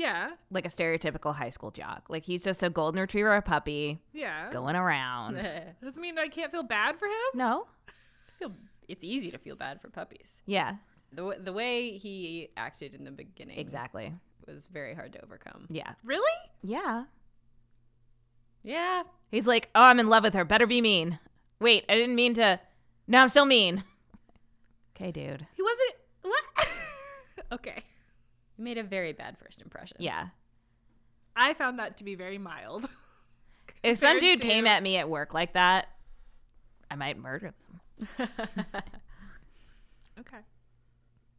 Yeah, 0.00 0.30
Like 0.50 0.64
a 0.64 0.70
stereotypical 0.70 1.34
high 1.34 1.50
school 1.50 1.70
jock. 1.70 2.06
Like 2.08 2.22
he's 2.24 2.42
just 2.42 2.62
a 2.62 2.70
golden 2.70 3.02
retriever, 3.02 3.34
a 3.34 3.42
puppy, 3.42 4.00
yeah. 4.14 4.50
going 4.50 4.74
around. 4.74 5.34
Doesn't 5.84 6.00
mean 6.00 6.18
I 6.18 6.28
can't 6.28 6.50
feel 6.50 6.62
bad 6.62 6.98
for 6.98 7.04
him. 7.04 7.12
no? 7.34 7.66
I 7.86 7.92
feel 8.38 8.52
it's 8.88 9.04
easy 9.04 9.30
to 9.30 9.36
feel 9.38 9.56
bad 9.56 9.78
for 9.82 9.90
puppies. 9.90 10.40
Yeah, 10.46 10.76
The, 11.12 11.36
the 11.38 11.52
way 11.52 11.98
he 11.98 12.48
acted 12.56 12.94
in 12.94 13.04
the 13.04 13.10
beginning 13.10 13.58
exactly. 13.58 14.14
was 14.46 14.68
very 14.68 14.94
hard 14.94 15.12
to 15.12 15.22
overcome. 15.22 15.66
Yeah. 15.68 15.92
Really? 16.02 16.32
Yeah. 16.62 17.04
Yeah. 18.62 19.02
He's 19.30 19.46
like, 19.46 19.68
oh, 19.74 19.82
I'm 19.82 20.00
in 20.00 20.08
love 20.08 20.22
with 20.22 20.32
her. 20.32 20.46
Better 20.46 20.66
be 20.66 20.80
mean. 20.80 21.18
Wait, 21.60 21.84
I 21.90 21.94
didn't 21.94 22.14
mean 22.16 22.32
to. 22.34 22.58
No, 23.06 23.18
I'm 23.18 23.28
still 23.28 23.44
mean. 23.46 23.84
Okay, 24.96 25.12
dude. 25.12 25.46
He 25.56 25.62
wasn't. 25.62 25.94
What? 26.20 26.68
okay. 27.52 27.82
He 28.60 28.64
made 28.64 28.76
a 28.76 28.82
very 28.82 29.14
bad 29.14 29.38
first 29.38 29.62
impression. 29.62 29.96
Yeah. 30.00 30.26
I 31.34 31.54
found 31.54 31.78
that 31.78 31.96
to 31.96 32.04
be 32.04 32.14
very 32.14 32.36
mild. 32.36 32.86
If 33.82 33.96
some 33.96 34.18
Compared 34.18 34.40
dude 34.40 34.46
came 34.46 34.66
at 34.66 34.82
me 34.82 34.98
at 34.98 35.08
work 35.08 35.32
like 35.32 35.54
that, 35.54 35.88
I 36.90 36.96
might 36.96 37.16
murder 37.16 37.54
them. 38.18 38.28
Okay. 40.20 40.40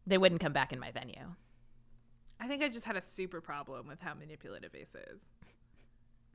They 0.08 0.18
wouldn't 0.18 0.42
come 0.42 0.54
back 0.54 0.74
in 0.74 0.80
my 0.80 0.90
venue. 0.90 1.36
I 2.40 2.48
think 2.48 2.64
I 2.64 2.70
just 2.70 2.86
had 2.86 2.98
a 2.98 3.02
super 3.02 3.42
problem 3.42 3.88
with 3.88 4.00
how 4.00 4.16
manipulative 4.16 4.74
Ace 4.74 4.96
is. 5.14 5.30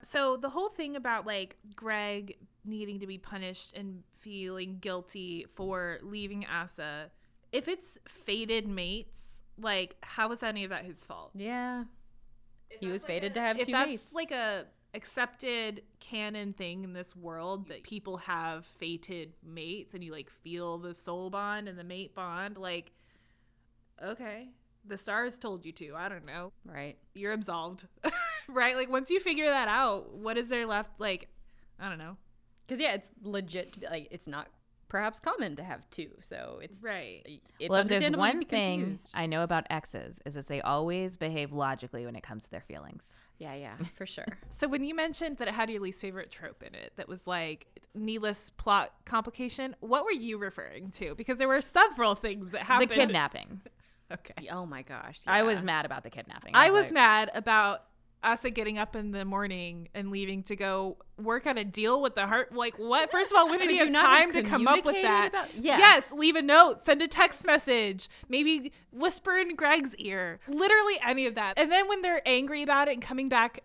So 0.01 0.37
the 0.37 0.51
whole 0.51 0.69
thing 0.69 0.95
about 0.95 1.27
like 1.27 1.57
Greg 1.75 2.37
needing 2.65 3.01
to 3.01 3.07
be 3.09 3.19
punished 3.19 3.77
and 3.77 4.05
feeling 4.21 4.79
guilty 4.81 5.47
for 5.57 5.99
leaving 6.03 6.47
Asa, 6.47 7.11
if 7.51 7.67
it's 7.67 7.99
fated 8.07 8.69
mates, 8.69 9.36
like 9.59 9.97
how 10.03 10.29
was 10.29 10.43
any 10.43 10.65
of 10.65 10.71
that 10.71 10.85
his 10.85 11.03
fault? 11.05 11.31
yeah. 11.35 11.85
If 12.71 12.81
He 12.81 12.89
was 12.89 13.03
like 13.05 13.09
fated 13.09 13.31
a- 13.33 13.35
to 13.35 13.41
have 13.41 13.59
if 13.61 13.67
two 13.67 13.73
that's 13.73 13.89
mates. 13.89 14.07
like 14.13 14.31
a 14.33 14.67
accepted 14.95 15.83
canon 16.01 16.53
thing 16.53 16.83
in 16.85 16.93
this 16.93 17.15
world 17.15 17.69
that 17.69 17.83
people 17.83 18.17
have 18.17 18.65
fated 18.65 19.33
mates 19.45 19.93
and 19.95 20.03
you 20.03 20.11
like 20.11 20.31
feel 20.31 20.79
the 20.79 20.95
soul 20.95 21.29
bond 21.31 21.69
and 21.69 21.79
the 21.79 21.85
mate 21.85 22.15
bond 22.15 22.57
like 22.57 22.93
okay 24.03 24.49
the 24.87 24.97
stars 24.97 25.39
told 25.39 25.65
you 25.65 25.73
to 25.73 25.95
i 25.95 26.09
don't 26.09 26.25
know 26.25 26.53
Right. 26.65 26.97
you're 27.15 27.33
absolved 27.33 27.87
right 28.49 28.75
like 28.77 28.89
once 28.91 29.11
you 29.11 29.21
figure 29.21 29.49
that 29.49 29.69
out 29.69 30.15
what 30.15 30.39
is 30.39 30.49
there 30.49 30.67
left 30.67 30.99
like 30.99 31.29
i 31.79 31.89
don't 31.89 31.99
know 31.99 32.17
Because 32.67 32.81
yeah, 32.81 32.95
it's 32.95 33.11
legit. 33.23 33.83
Like 33.91 34.09
it's 34.11 34.27
not 34.27 34.49
perhaps 34.97 35.21
common 35.21 35.55
to 35.57 35.63
have 35.63 35.89
two, 35.91 36.09
so 36.23 36.59
it's 36.63 36.83
right 36.83 37.23
It's 37.61 37.69
well, 37.69 37.81
if 37.81 37.89
there's 37.89 38.17
one 38.17 38.43
thing 38.47 38.81
confused. 38.81 39.13
I 39.15 39.27
know 39.27 39.43
about 39.43 39.67
exes 39.69 40.21
is 40.25 40.35
that 40.35 40.47
they 40.47 40.63
always 40.63 41.19
behave 41.19 41.53
logically 41.53 42.07
when 42.07 42.17
it 42.17 42.23
comes 42.23 42.45
to 42.45 42.51
their 42.51 42.63
feelings. 42.63 43.03
Yeah, 43.39 43.55
yeah, 43.55 43.75
for 43.95 44.07
sure. 44.07 44.39
so 44.49 44.67
when 44.67 44.83
you 44.83 44.95
mentioned 44.95 45.37
that 45.37 45.49
it 45.49 45.55
had 45.55 45.69
your 45.69 45.83
least 45.83 46.01
favorite 46.01 46.31
trope 46.31 46.63
in 46.63 46.75
it 46.75 46.95
that 46.97 47.09
was 47.09 47.27
like 47.27 47.67
needless 47.95 48.49
plot 48.49 48.93
complication 49.05 49.77
what 49.81 50.05
were 50.05 50.13
you 50.13 50.39
referring 50.39 50.91
to 50.93 51.15
because 51.15 51.37
there 51.39 51.49
were 51.49 51.61
several 51.61 52.15
things 52.15 52.53
that 52.53 52.63
happened 52.63 52.91
The 52.91 52.95
kidnapping. 52.95 53.61
okay 54.13 54.49
oh 54.51 54.65
my 54.65 54.81
gosh. 54.81 55.21
I 55.27 55.43
was 55.43 55.63
mad 55.63 55.85
about 55.85 56.05
the 56.05 56.11
kidnapping. 56.11 56.53
I 56.55 56.71
was 56.71 56.87
like, 56.87 56.95
mad 56.95 57.31
about 57.35 57.83
Asa 58.23 58.51
getting 58.51 58.77
up 58.79 58.97
in 58.97 59.13
the 59.13 59.25
morning 59.25 59.89
and 59.95 60.11
leaving 60.11 60.43
to 60.45 60.57
go 60.57 60.97
work 61.23 61.47
on 61.47 61.59
a 61.59 61.65
deal 61.65 62.03
with 62.03 62.15
the 62.17 62.27
heart. 62.27 62.53
Like, 62.53 62.77
what? 62.79 63.11
First 63.11 63.31
of 63.31 63.39
all, 63.39 63.49
when 63.49 63.61
did 63.61 63.71
you 63.71 63.85
have 63.85 63.93
time 63.95 64.33
to 64.33 64.43
come 64.43 64.67
up 64.67 64.85
with 64.85 64.97
that? 65.03 65.29
about- 65.29 65.55
Yeah. 65.55 65.79
Yes, 65.79 66.11
leave 66.11 66.35
a 66.35 66.43
note, 66.43 66.81
send 66.81 67.03
a 67.03 67.09
text 67.09 67.45
message, 67.47 68.09
maybe 68.29 68.73
whisper 68.91 69.37
in 69.37 69.55
Greg's 69.55 69.95
ear. 69.97 70.41
Literally 70.49 70.99
any 71.07 71.27
of 71.27 71.37
that. 71.37 71.59
And 71.59 71.71
then 71.71 71.89
when 71.89 72.03
they're 72.03 72.23
angry 72.27 72.63
about 72.63 72.89
it 72.89 72.95
and 72.95 73.03
coming 73.03 73.29
back 73.29 73.61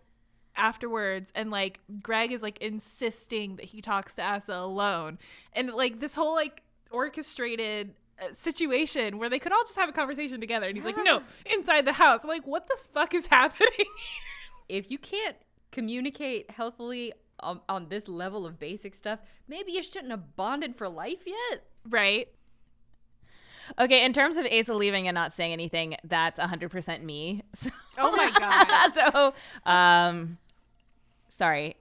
afterwards 0.56 1.32
and 1.34 1.50
like 1.50 1.80
Greg 2.04 2.32
is 2.32 2.44
like 2.44 2.60
insisting 2.60 3.56
that 3.56 3.66
he 3.66 3.82
talks 3.82 4.16
to 4.16 4.22
Asa 4.24 4.54
alone. 4.54 5.18
And 5.54 5.72
like 5.72 6.00
this 6.00 6.14
whole 6.14 6.36
like 6.36 6.62
orchestrated 6.92 7.94
uh, 8.22 8.34
situation 8.34 9.18
where 9.18 9.30
they 9.30 9.40
could 9.40 9.52
all 9.54 9.64
just 9.64 9.76
have 9.78 9.90
a 9.90 9.94
conversation 9.94 10.40
together 10.42 10.68
and 10.68 10.76
he's 10.78 10.86
like 10.86 10.98
no 11.04 11.22
inside 11.46 11.86
the 11.86 11.94
house 11.94 12.24
i'm 12.24 12.28
like 12.30 12.46
what 12.46 12.68
the 12.68 12.78
fuck 12.94 13.14
is 13.16 13.26
happening 13.32 13.70
if 14.72 14.90
you 14.90 14.98
can't 14.98 15.36
communicate 15.72 16.50
healthily 16.52 17.14
on, 17.42 17.60
on 17.68 17.90
this 17.90 18.08
level 18.08 18.46
of 18.46 18.58
basic 18.60 18.96
stuff, 18.96 19.20
maybe 19.48 19.72
you 19.74 19.84
shouldn't 19.84 20.12
have 20.12 20.36
bonded 20.36 20.76
for 20.76 20.88
life 20.88 21.24
yet. 21.26 21.64
right 21.90 22.30
Okay, 23.80 24.04
in 24.04 24.12
terms 24.12 24.36
of 24.36 24.46
Asa 24.46 24.74
leaving 24.74 25.08
and 25.08 25.16
not 25.16 25.32
saying 25.32 25.54
anything, 25.54 25.96
that's 26.04 26.40
100% 26.40 27.04
me. 27.04 27.44
So, 27.56 27.70
Oh 27.98 28.16
my 28.16 28.30
God. 28.38 29.34
so, 29.66 29.70
um, 29.72 30.38
sorry. 31.30 31.76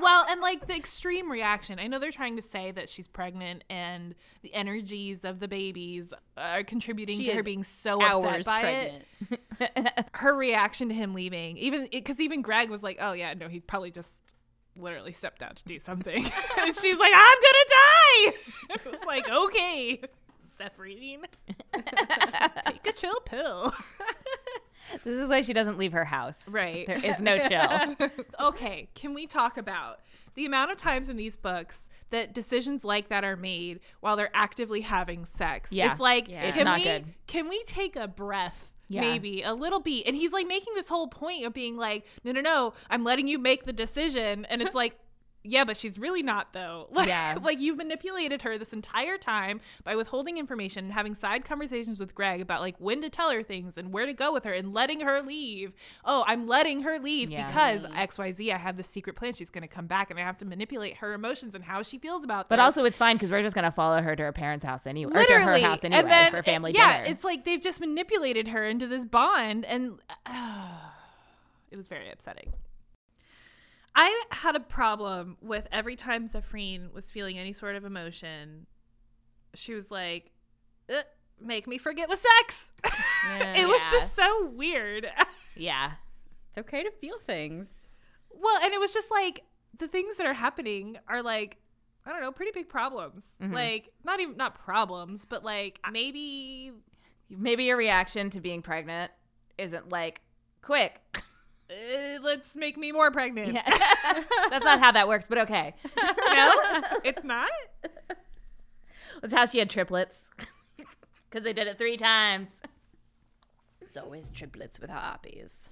Well 0.00 0.24
and 0.28 0.40
like 0.40 0.66
the 0.66 0.74
extreme 0.74 1.30
reaction 1.30 1.78
i 1.78 1.86
know 1.86 1.98
they're 1.98 2.10
trying 2.10 2.36
to 2.36 2.42
say 2.42 2.70
that 2.70 2.88
she's 2.88 3.08
pregnant 3.08 3.64
and 3.70 4.14
the 4.42 4.52
energies 4.54 5.24
of 5.24 5.40
the 5.40 5.48
babies 5.48 6.12
are 6.36 6.62
contributing 6.64 7.18
She 7.18 7.24
to 7.26 7.34
her 7.34 7.42
being 7.42 7.62
so 7.62 8.02
upset 8.02 8.44
by 8.44 8.70
it. 8.70 10.04
her 10.12 10.34
reaction 10.34 10.88
to 10.88 10.94
him 10.94 11.14
leaving 11.14 11.56
even 11.58 11.88
because 11.90 12.20
even 12.20 12.42
greg 12.42 12.70
was 12.70 12.82
like 12.82 12.98
oh 13.00 13.12
yeah 13.12 13.34
no 13.34 13.48
he 13.48 13.60
probably 13.60 13.90
just 13.90 14.12
literally 14.76 15.12
stepped 15.12 15.42
out 15.42 15.56
to 15.56 15.64
do 15.64 15.78
something. 15.80 16.22
And 16.58 16.76
she's 16.76 16.98
like 16.98 17.12
i'm 17.14 17.38
gonna 17.42 17.68
die! 17.68 18.32
It 18.70 18.92
was 18.92 19.00
like 19.06 19.28
okay 19.28 20.00
Zephrine, 20.60 21.24
take 22.66 22.86
a 22.86 22.92
chill 22.92 23.20
pill 23.24 23.72
This 25.04 25.14
is 25.18 25.28
why 25.28 25.40
she 25.42 25.52
doesn't 25.52 25.78
leave 25.78 25.92
her 25.92 26.04
house. 26.04 26.42
Right. 26.48 26.86
There 26.86 27.04
is 27.04 27.20
no 27.20 27.38
chill. 27.48 27.96
okay, 28.48 28.88
can 28.94 29.14
we 29.14 29.26
talk 29.26 29.56
about 29.56 30.00
the 30.34 30.46
amount 30.46 30.70
of 30.70 30.76
times 30.76 31.08
in 31.08 31.16
these 31.16 31.36
books 31.36 31.88
that 32.10 32.32
decisions 32.32 32.84
like 32.84 33.08
that 33.08 33.24
are 33.24 33.36
made 33.36 33.80
while 34.00 34.16
they're 34.16 34.30
actively 34.34 34.80
having 34.82 35.24
sex? 35.24 35.70
Yeah. 35.72 35.90
It's 35.92 36.00
like, 36.00 36.28
Yeah. 36.28 36.42
It's 36.44 36.54
can 36.56 36.64
not 36.64 36.78
we 36.78 36.84
good. 36.84 37.04
can 37.26 37.48
we 37.48 37.62
take 37.64 37.96
a 37.96 38.08
breath? 38.08 38.72
Yeah. 38.90 39.02
Maybe 39.02 39.42
a 39.42 39.52
little 39.52 39.80
beat. 39.80 40.06
And 40.06 40.16
he's 40.16 40.32
like 40.32 40.46
making 40.46 40.72
this 40.74 40.88
whole 40.88 41.08
point 41.08 41.44
of 41.44 41.52
being 41.52 41.76
like, 41.76 42.06
no, 42.24 42.32
no, 42.32 42.40
no, 42.40 42.72
I'm 42.88 43.04
letting 43.04 43.28
you 43.28 43.38
make 43.38 43.64
the 43.64 43.72
decision. 43.72 44.46
And 44.46 44.62
it's 44.62 44.74
like, 44.82 44.98
yeah, 45.44 45.64
but 45.64 45.76
she's 45.76 45.98
really 45.98 46.22
not 46.22 46.52
though. 46.52 46.88
Like, 46.92 47.06
Yeah. 47.08 47.38
like 47.42 47.60
you've 47.60 47.76
manipulated 47.76 48.42
her 48.42 48.58
this 48.58 48.72
entire 48.72 49.16
time 49.18 49.60
by 49.84 49.94
withholding 49.96 50.36
information 50.36 50.84
and 50.86 50.92
having 50.92 51.14
side 51.14 51.44
conversations 51.44 52.00
with 52.00 52.14
Greg 52.14 52.40
about 52.40 52.60
like 52.60 52.74
when 52.78 53.00
to 53.02 53.08
tell 53.08 53.30
her 53.30 53.42
things 53.42 53.78
and 53.78 53.92
where 53.92 54.04
to 54.06 54.12
go 54.12 54.32
with 54.32 54.44
her 54.44 54.52
and 54.52 54.74
letting 54.74 55.00
her 55.00 55.22
leave. 55.22 55.72
Oh, 56.04 56.24
I'm 56.26 56.46
letting 56.46 56.82
her 56.82 56.98
leave 56.98 57.30
Yeah. 57.30 57.46
because 57.46 57.84
XYZ, 57.84 58.52
I 58.52 58.58
have 58.58 58.76
this 58.76 58.88
secret 58.88 59.14
plan. 59.16 59.32
She's 59.32 59.50
going 59.50 59.62
to 59.62 59.68
come 59.68 59.86
back 59.86 60.10
and 60.10 60.18
I 60.18 60.22
have 60.22 60.38
to 60.38 60.44
manipulate 60.44 60.96
her 60.98 61.14
emotions 61.14 61.54
and 61.54 61.62
how 61.64 61.82
she 61.82 61.98
feels 61.98 62.24
about 62.24 62.48
that. 62.48 62.56
But 62.56 62.56
this. 62.56 62.76
also, 62.76 62.84
it's 62.84 62.98
fine 62.98 63.16
because 63.16 63.30
we're 63.30 63.42
just 63.42 63.54
gonna 63.54 63.70
follow 63.72 64.02
her 64.02 64.16
to 64.16 64.22
her 64.24 64.32
parents' 64.32 64.64
house 64.64 64.80
anyway, 64.86 65.12
or 65.14 65.24
to 65.24 65.34
her 65.34 65.58
house 65.58 65.78
anyway 65.82 66.00
and 66.00 66.10
then, 66.10 66.30
for 66.32 66.42
family 66.42 66.72
yeah, 66.72 66.98
dinner. 67.02 67.10
it's 67.12 67.22
like 67.24 67.44
they've 67.44 67.60
just 67.62 67.80
manipulated 67.80 68.48
her 68.48 68.64
into 68.64 68.86
this 68.86 69.04
bond 69.04 69.64
and 69.64 69.98
it 71.70 71.76
was 71.76 71.88
very 71.88 72.10
upsetting. 72.10 72.52
I 73.94 74.24
had 74.30 74.54
a 74.56 74.60
problem 74.60 75.36
with 75.40 75.66
every 75.72 75.96
time 75.96 76.28
Zephrine 76.28 76.92
was 76.92 77.10
feeling 77.10 77.38
any 77.38 77.52
sort 77.52 77.74
of 77.76 77.84
emotion, 77.84 78.66
she 79.54 79.74
was 79.74 79.90
like, 79.90 80.30
"Make 81.40 81.66
me 81.66 81.78
forget 81.78 82.08
the 82.08 82.16
sex." 82.16 82.70
it 83.30 83.66
was 83.66 83.80
just 83.90 84.14
so 84.14 84.46
weird. 84.54 85.06
yeah, 85.56 85.92
It's 86.50 86.58
okay 86.58 86.82
to 86.84 86.90
feel 86.90 87.18
things. 87.18 87.86
well, 88.30 88.58
and 88.62 88.72
it 88.72 88.78
was 88.80 88.92
just 88.94 89.10
like 89.10 89.42
the 89.78 89.88
things 89.88 90.16
that 90.16 90.26
are 90.26 90.34
happening 90.34 90.96
are 91.08 91.22
like 91.22 91.58
I 92.06 92.10
don't 92.12 92.20
know, 92.22 92.32
pretty 92.32 92.52
big 92.52 92.68
problems. 92.68 93.24
Mhm. 93.42 93.52
Like 93.52 93.90
not 94.04 94.20
even 94.20 94.36
not 94.36 94.54
problems, 94.58 95.24
but 95.24 95.44
like 95.44 95.80
maybe 95.90 96.72
maybe 97.28 97.64
your 97.64 97.76
reaction 97.76 98.30
to 98.30 98.40
being 98.40 98.62
pregnant 98.62 99.10
isn't 99.58 99.88
like 99.90 100.20
quick. 100.62 101.00
uh, 101.70 102.18
let's 102.22 102.56
make 102.56 102.76
me 102.76 102.92
more 102.92 103.10
pregnant. 103.10 103.52
Yeah. 103.52 103.62
That's 104.50 104.64
not 104.64 104.80
how 104.80 104.92
that 104.92 105.08
works, 105.08 105.26
but 105.28 105.38
okay. 105.38 105.74
no, 105.96 106.54
it's 107.04 107.24
not. 107.24 107.50
That's 109.20 109.34
how 109.34 109.46
she 109.46 109.58
had 109.58 109.68
triplets. 109.68 110.30
Because 110.76 111.44
they 111.44 111.52
did 111.52 111.66
it 111.66 111.76
three 111.76 111.96
times. 111.96 112.60
It's 113.80 113.96
always 113.96 114.30
triplets 114.30 114.80
with 114.80 114.90
harpies. 114.90 115.70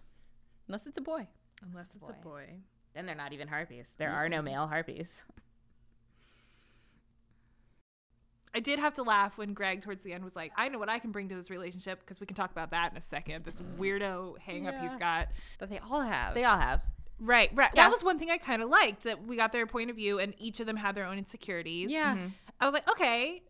Unless 0.68 0.86
it's 0.86 0.98
a 0.98 1.02
boy. 1.02 1.26
Unless 1.62 1.94
it's 1.94 2.04
boy. 2.04 2.14
a 2.20 2.24
boy. 2.24 2.44
Then 2.94 3.06
they're 3.06 3.14
not 3.14 3.32
even 3.32 3.48
harpies. 3.48 3.94
There 3.98 4.10
are 4.10 4.28
no 4.28 4.42
male 4.42 4.66
harpies. 4.66 5.24
I 8.56 8.60
did 8.60 8.78
have 8.78 8.94
to 8.94 9.02
laugh 9.02 9.36
when 9.38 9.52
Greg 9.52 9.82
towards 9.82 10.02
the 10.02 10.12
end 10.14 10.24
was 10.24 10.34
like, 10.34 10.50
"I 10.56 10.68
know 10.68 10.78
what 10.78 10.88
I 10.88 10.98
can 10.98 11.12
bring 11.12 11.28
to 11.28 11.34
this 11.34 11.50
relationship 11.50 12.00
because 12.00 12.18
we 12.20 12.26
can 12.26 12.34
talk 12.34 12.50
about 12.50 12.70
that 12.70 12.90
in 12.90 12.96
a 12.96 13.00
second. 13.02 13.44
This 13.44 13.60
weirdo 13.78 14.38
hang 14.38 14.66
up 14.66 14.74
he's 14.80 14.92
Yeah. 14.92 14.98
got." 14.98 15.28
That 15.60 15.68
they 15.70 15.78
all 15.78 16.00
have. 16.00 16.34
They 16.34 16.44
all 16.44 16.58
have. 16.58 16.80
Right, 17.18 17.50
right. 17.54 17.70
Yeah. 17.74 17.84
That 17.84 17.90
was 17.90 18.02
one 18.02 18.18
thing 18.18 18.30
I 18.30 18.38
kind 18.38 18.62
of 18.62 18.68
liked 18.68 19.04
that 19.04 19.24
we 19.26 19.36
got 19.36 19.52
their 19.52 19.66
point 19.66 19.90
of 19.90 19.96
view 19.96 20.18
and 20.18 20.34
each 20.38 20.60
of 20.60 20.66
them 20.66 20.76
had 20.76 20.94
their 20.94 21.04
own 21.06 21.18
insecurities. 21.18 21.90
yeah. 21.90 22.14
Mm-hmm. 22.14 22.26
I 22.60 22.64
was 22.64 22.72
like, 22.74 22.88
okay, 22.90 23.42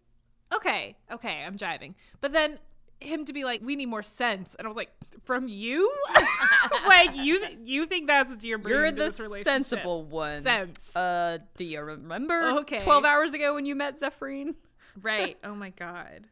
okay, 0.55 0.97
okay, 1.13 1.43
I'm 1.47 1.57
jiving. 1.57 1.95
But 2.21 2.33
then 2.33 2.59
him 3.01 3.25
to 3.27 3.33
be 3.33 3.45
like, 3.45 3.61
we 3.63 3.77
need 3.77 3.87
more 3.87 4.03
sense, 4.03 4.55
and 4.59 4.67
I 4.67 4.69
was 4.69 4.77
like, 4.77 4.91
from 5.25 5.49
you, 5.49 5.93
like 6.87 7.15
you, 7.15 7.45
you 7.65 7.87
think 7.87 8.07
that's 8.07 8.31
what 8.33 8.43
you're 8.43 8.59
bringing 8.59 8.81
You're 8.81 8.91
to 8.91 8.97
the 8.97 9.05
this 9.05 9.21
relationship? 9.21 9.53
sensible 9.69 10.05
one. 10.05 10.43
Sense, 10.43 10.97
Uh, 10.97 11.39
do 11.57 11.65
you 11.65 11.81
remember 11.83 12.59
Okay. 12.61 12.79
12 12.79 13.05
hours 13.05 13.35
ago 13.35 13.55
when 13.55 13.67
you 13.67 13.75
met 13.75 14.01
Zephrine? 14.01 14.55
Right? 15.03 15.37
Oh 15.45 15.55
my 15.55 15.71
god. 15.71 16.27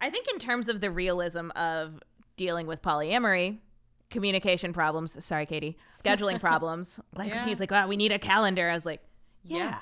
I 0.00 0.10
think 0.10 0.28
in 0.32 0.38
terms 0.38 0.68
of 0.68 0.80
the 0.80 0.90
realism 0.90 1.50
of 1.56 2.00
dealing 2.36 2.66
with 2.66 2.82
polyamory, 2.82 3.58
communication 4.10 4.72
problems, 4.72 5.22
sorry, 5.24 5.46
Katie, 5.46 5.76
scheduling 6.02 6.38
problems. 6.48 7.00
Like 7.14 7.30
Yeah. 7.30 7.44
he's 7.46 7.60
like, 7.60 7.72
oh, 7.72 7.86
we 7.88 7.96
need 7.96 8.12
a 8.12 8.18
calendar. 8.18 8.68
I 8.68 8.74
was 8.74 8.84
like, 8.86 9.00
yeah. 9.42 9.78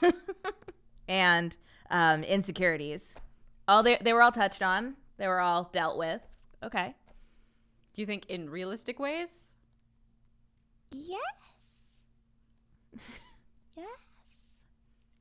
and 1.08 1.56
um, 1.90 2.22
insecurities. 2.24 3.14
All 3.66 3.82
they, 3.82 3.98
they 4.00 4.12
were 4.12 4.22
all 4.22 4.32
touched 4.32 4.62
on. 4.62 4.94
They 5.18 5.28
were 5.28 5.40
all 5.40 5.64
dealt 5.72 5.98
with. 5.98 6.22
Okay. 6.62 6.94
Do 7.94 8.02
you 8.02 8.06
think 8.06 8.26
in 8.26 8.48
realistic 8.48 8.98
ways? 8.98 9.52
Yes. 10.90 11.18
yes. 13.76 13.86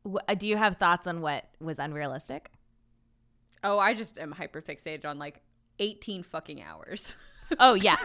Wh- 0.07 0.23
uh, 0.27 0.35
do 0.35 0.47
you 0.47 0.57
have 0.57 0.77
thoughts 0.77 1.07
on 1.07 1.21
what 1.21 1.45
was 1.59 1.79
unrealistic? 1.79 2.51
Oh, 3.63 3.79
I 3.79 3.93
just 3.93 4.17
am 4.19 4.31
hyper 4.31 4.61
fixated 4.61 5.05
on 5.05 5.17
like 5.19 5.41
18 5.79 6.23
fucking 6.23 6.61
hours. 6.61 7.15
Oh 7.61 7.75
yeah, 7.75 7.95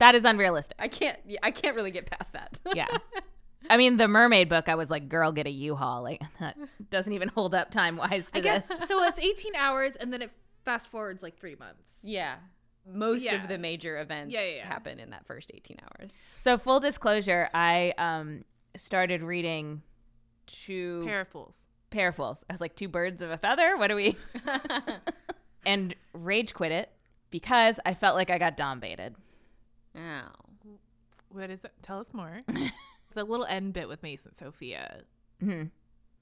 that 0.00 0.16
is 0.16 0.24
unrealistic. 0.24 0.74
I 0.80 0.88
can't 0.88 1.16
I 1.44 1.52
can't 1.52 1.76
really 1.76 1.92
get 1.92 2.06
past 2.10 2.32
that. 2.32 2.58
Yeah. 2.74 2.88
I 3.70 3.76
mean, 3.76 3.98
the 3.98 4.08
mermaid 4.08 4.48
book, 4.48 4.68
I 4.68 4.74
was 4.74 4.90
like, 4.90 5.08
girl, 5.08 5.30
get 5.30 5.46
a 5.46 5.50
U-Haul. 5.50 6.02
Like, 6.02 6.20
that 6.40 6.56
doesn't 6.90 7.12
even 7.12 7.28
hold 7.28 7.54
up 7.54 7.70
time 7.70 7.96
wise 7.96 8.28
to 8.32 8.38
I 8.38 8.40
guess 8.42 8.66
this. 8.66 8.88
so. 8.88 9.00
It's 9.04 9.20
18 9.20 9.54
hours, 9.54 9.92
and 10.00 10.12
then 10.12 10.22
it 10.22 10.32
fast 10.64 10.88
forwards 10.88 11.22
like 11.22 11.38
three 11.38 11.54
months. 11.54 11.84
yeah. 12.02 12.34
Most 12.84 13.22
Yeah. 13.26 13.40
of 13.40 13.48
the 13.48 13.58
major 13.58 14.00
events 14.00 14.34
Yeah, 14.34 14.42
yeah, 14.42 14.56
yeah. 14.56 14.66
happen 14.66 14.98
in 14.98 15.10
that 15.10 15.24
first 15.24 15.52
18 15.54 15.76
hours. 16.00 16.18
So, 16.34 16.58
full 16.58 16.80
disclosure, 16.80 17.48
I 17.54 17.94
um 17.96 18.44
started 18.76 19.22
reading 19.22 19.82
two 20.48 21.02
Pair 21.06 21.20
of 21.20 21.28
fools. 21.28 21.62
parafuls. 21.90 22.38
I 22.48 22.52
was 22.52 22.60
like, 22.60 22.74
two 22.76 22.88
birds 22.88 23.22
of 23.22 23.30
a 23.30 23.38
feather? 23.38 23.76
What 23.76 23.88
do 23.88 23.94
we? 23.96 24.16
and 25.66 25.94
rage 26.12 26.54
quit 26.54 26.72
it 26.72 26.90
because 27.30 27.78
I 27.84 27.94
felt 27.94 28.16
like 28.16 28.30
I 28.30 28.38
got 28.38 28.56
dom 28.56 28.80
baited. 28.80 29.14
Ow. 29.96 30.30
What 31.30 31.50
is 31.50 31.64
it? 31.64 31.72
Tell 31.82 32.00
us 32.00 32.12
more. 32.14 32.42
it's 32.48 33.16
a 33.16 33.22
little 33.24 33.46
end 33.46 33.72
bit 33.74 33.88
with 33.88 34.02
Mason 34.02 34.32
Sophia. 34.32 35.02
hmm 35.40 35.64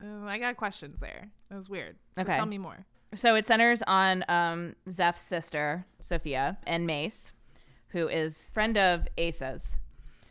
Uh, 0.03 0.25
I 0.27 0.39
got 0.39 0.57
questions 0.57 0.99
there. 1.01 1.31
That 1.49 1.57
was 1.57 1.69
weird. 1.69 1.97
So 2.17 2.23
Okay. 2.23 2.35
tell 2.35 2.47
me 2.47 2.59
more. 2.59 2.85
So 3.15 3.35
it 3.37 3.47
centers 3.47 3.83
on 3.87 4.25
um, 4.29 4.75
Zeph's 4.91 5.21
sister, 5.21 5.87
Sophia, 6.01 6.59
and 6.67 6.87
Mace, 6.87 7.33
who 7.89 8.09
is 8.09 8.51
friend 8.53 8.77
of 8.77 9.07
Asa's. 9.17 9.77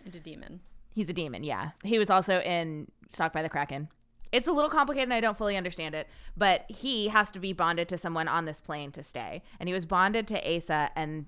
And 0.04 0.14
a 0.16 0.20
demon. 0.20 0.60
He's 0.96 1.10
a 1.10 1.14
demon, 1.14 1.44
yeah. 1.44 1.72
He 1.84 2.00
was 2.00 2.10
also 2.10 2.40
in 2.40 2.88
Stalked 3.10 3.34
by 3.34 3.42
the 3.42 3.50
Kraken. 3.50 3.90
It's 4.32 4.48
a 4.48 4.54
little 4.54 4.70
complicated 4.70 5.08
and 5.08 5.14
I 5.14 5.20
don't 5.20 5.38
fully 5.38 5.58
understand 5.58 5.94
it, 5.94 6.08
but 6.38 6.64
he 6.70 7.10
has 7.10 7.30
to 7.32 7.40
be 7.40 7.52
bonded 7.52 7.90
to 7.90 7.98
someone 7.98 8.30
on 8.30 8.46
this 8.46 8.62
plane 8.62 8.92
to 8.94 9.04
stay. 9.04 9.44
And 9.60 9.68
he 9.68 9.74
was 9.74 9.86
bonded 9.86 10.26
to 10.30 10.56
Asa, 10.56 10.90
and 10.96 11.26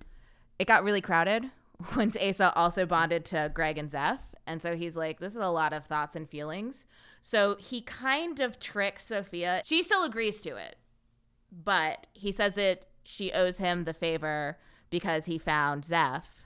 it 0.58 0.68
got 0.68 0.86
really 0.86 1.02
crowded 1.02 1.50
once 1.98 2.16
Asa 2.16 2.54
also 2.56 2.86
bonded 2.86 3.26
to 3.26 3.52
Greg 3.54 3.78
and 3.78 3.92
Zeph. 3.92 4.34
And 4.48 4.62
so 4.62 4.78
he's 4.78 4.96
like, 4.96 5.20
this 5.20 5.34
is 5.34 5.42
a 5.42 5.50
lot 5.50 5.74
of 5.74 5.84
thoughts 5.84 6.16
and 6.16 6.30
feelings. 6.30 6.86
So 7.22 7.58
he 7.60 7.82
kind 7.82 8.40
of 8.40 8.62
tricks 8.62 9.08
Sophia. 9.08 9.62
She 9.66 9.84
still 9.84 10.06
agrees 10.06 10.40
to 10.42 10.56
it, 10.56 10.78
but 11.52 12.08
he 12.14 12.32
says 12.32 12.56
that 12.56 12.86
she 13.04 13.34
owes 13.34 13.58
him 13.58 13.84
the 13.84 13.94
favor 13.94 14.58
because 14.90 15.26
he 15.26 15.38
found 15.38 15.84
Zeph 15.84 16.37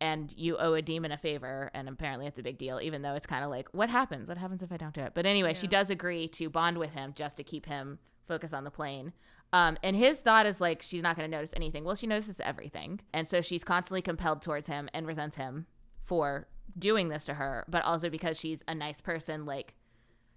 and 0.00 0.32
you 0.36 0.56
owe 0.56 0.74
a 0.74 0.82
demon 0.82 1.12
a 1.12 1.16
favor 1.16 1.70
and 1.74 1.88
apparently 1.88 2.26
it's 2.26 2.38
a 2.38 2.42
big 2.42 2.58
deal 2.58 2.80
even 2.80 3.02
though 3.02 3.14
it's 3.14 3.26
kind 3.26 3.44
of 3.44 3.50
like 3.50 3.68
what 3.72 3.90
happens? 3.90 4.28
What 4.28 4.38
happens 4.38 4.62
if 4.62 4.72
i 4.72 4.76
don't 4.76 4.94
do 4.94 5.02
it? 5.02 5.12
But 5.14 5.26
anyway 5.26 5.54
she 5.54 5.66
does 5.66 5.90
agree 5.90 6.28
to 6.28 6.48
bond 6.48 6.78
with 6.78 6.90
him 6.90 7.12
just 7.14 7.36
to 7.36 7.44
keep 7.44 7.66
him 7.66 7.98
focused 8.26 8.54
on 8.54 8.64
the 8.64 8.70
plane. 8.70 9.12
Um, 9.52 9.76
and 9.82 9.96
his 9.96 10.20
thought 10.20 10.46
is 10.46 10.60
like 10.60 10.82
she's 10.82 11.02
not 11.02 11.16
going 11.16 11.28
to 11.28 11.36
notice 11.36 11.52
anything. 11.54 11.84
Well 11.84 11.96
she 11.96 12.06
notices 12.06 12.40
everything 12.40 13.00
and 13.12 13.28
so 13.28 13.40
she's 13.40 13.64
constantly 13.64 14.02
compelled 14.02 14.42
towards 14.42 14.66
him 14.66 14.88
and 14.94 15.06
resents 15.06 15.36
him 15.36 15.66
for 16.04 16.48
doing 16.78 17.08
this 17.08 17.24
to 17.24 17.34
her 17.34 17.64
but 17.68 17.84
also 17.84 18.08
because 18.08 18.38
she's 18.38 18.62
a 18.68 18.74
nice 18.74 19.00
person 19.00 19.44
like 19.44 19.74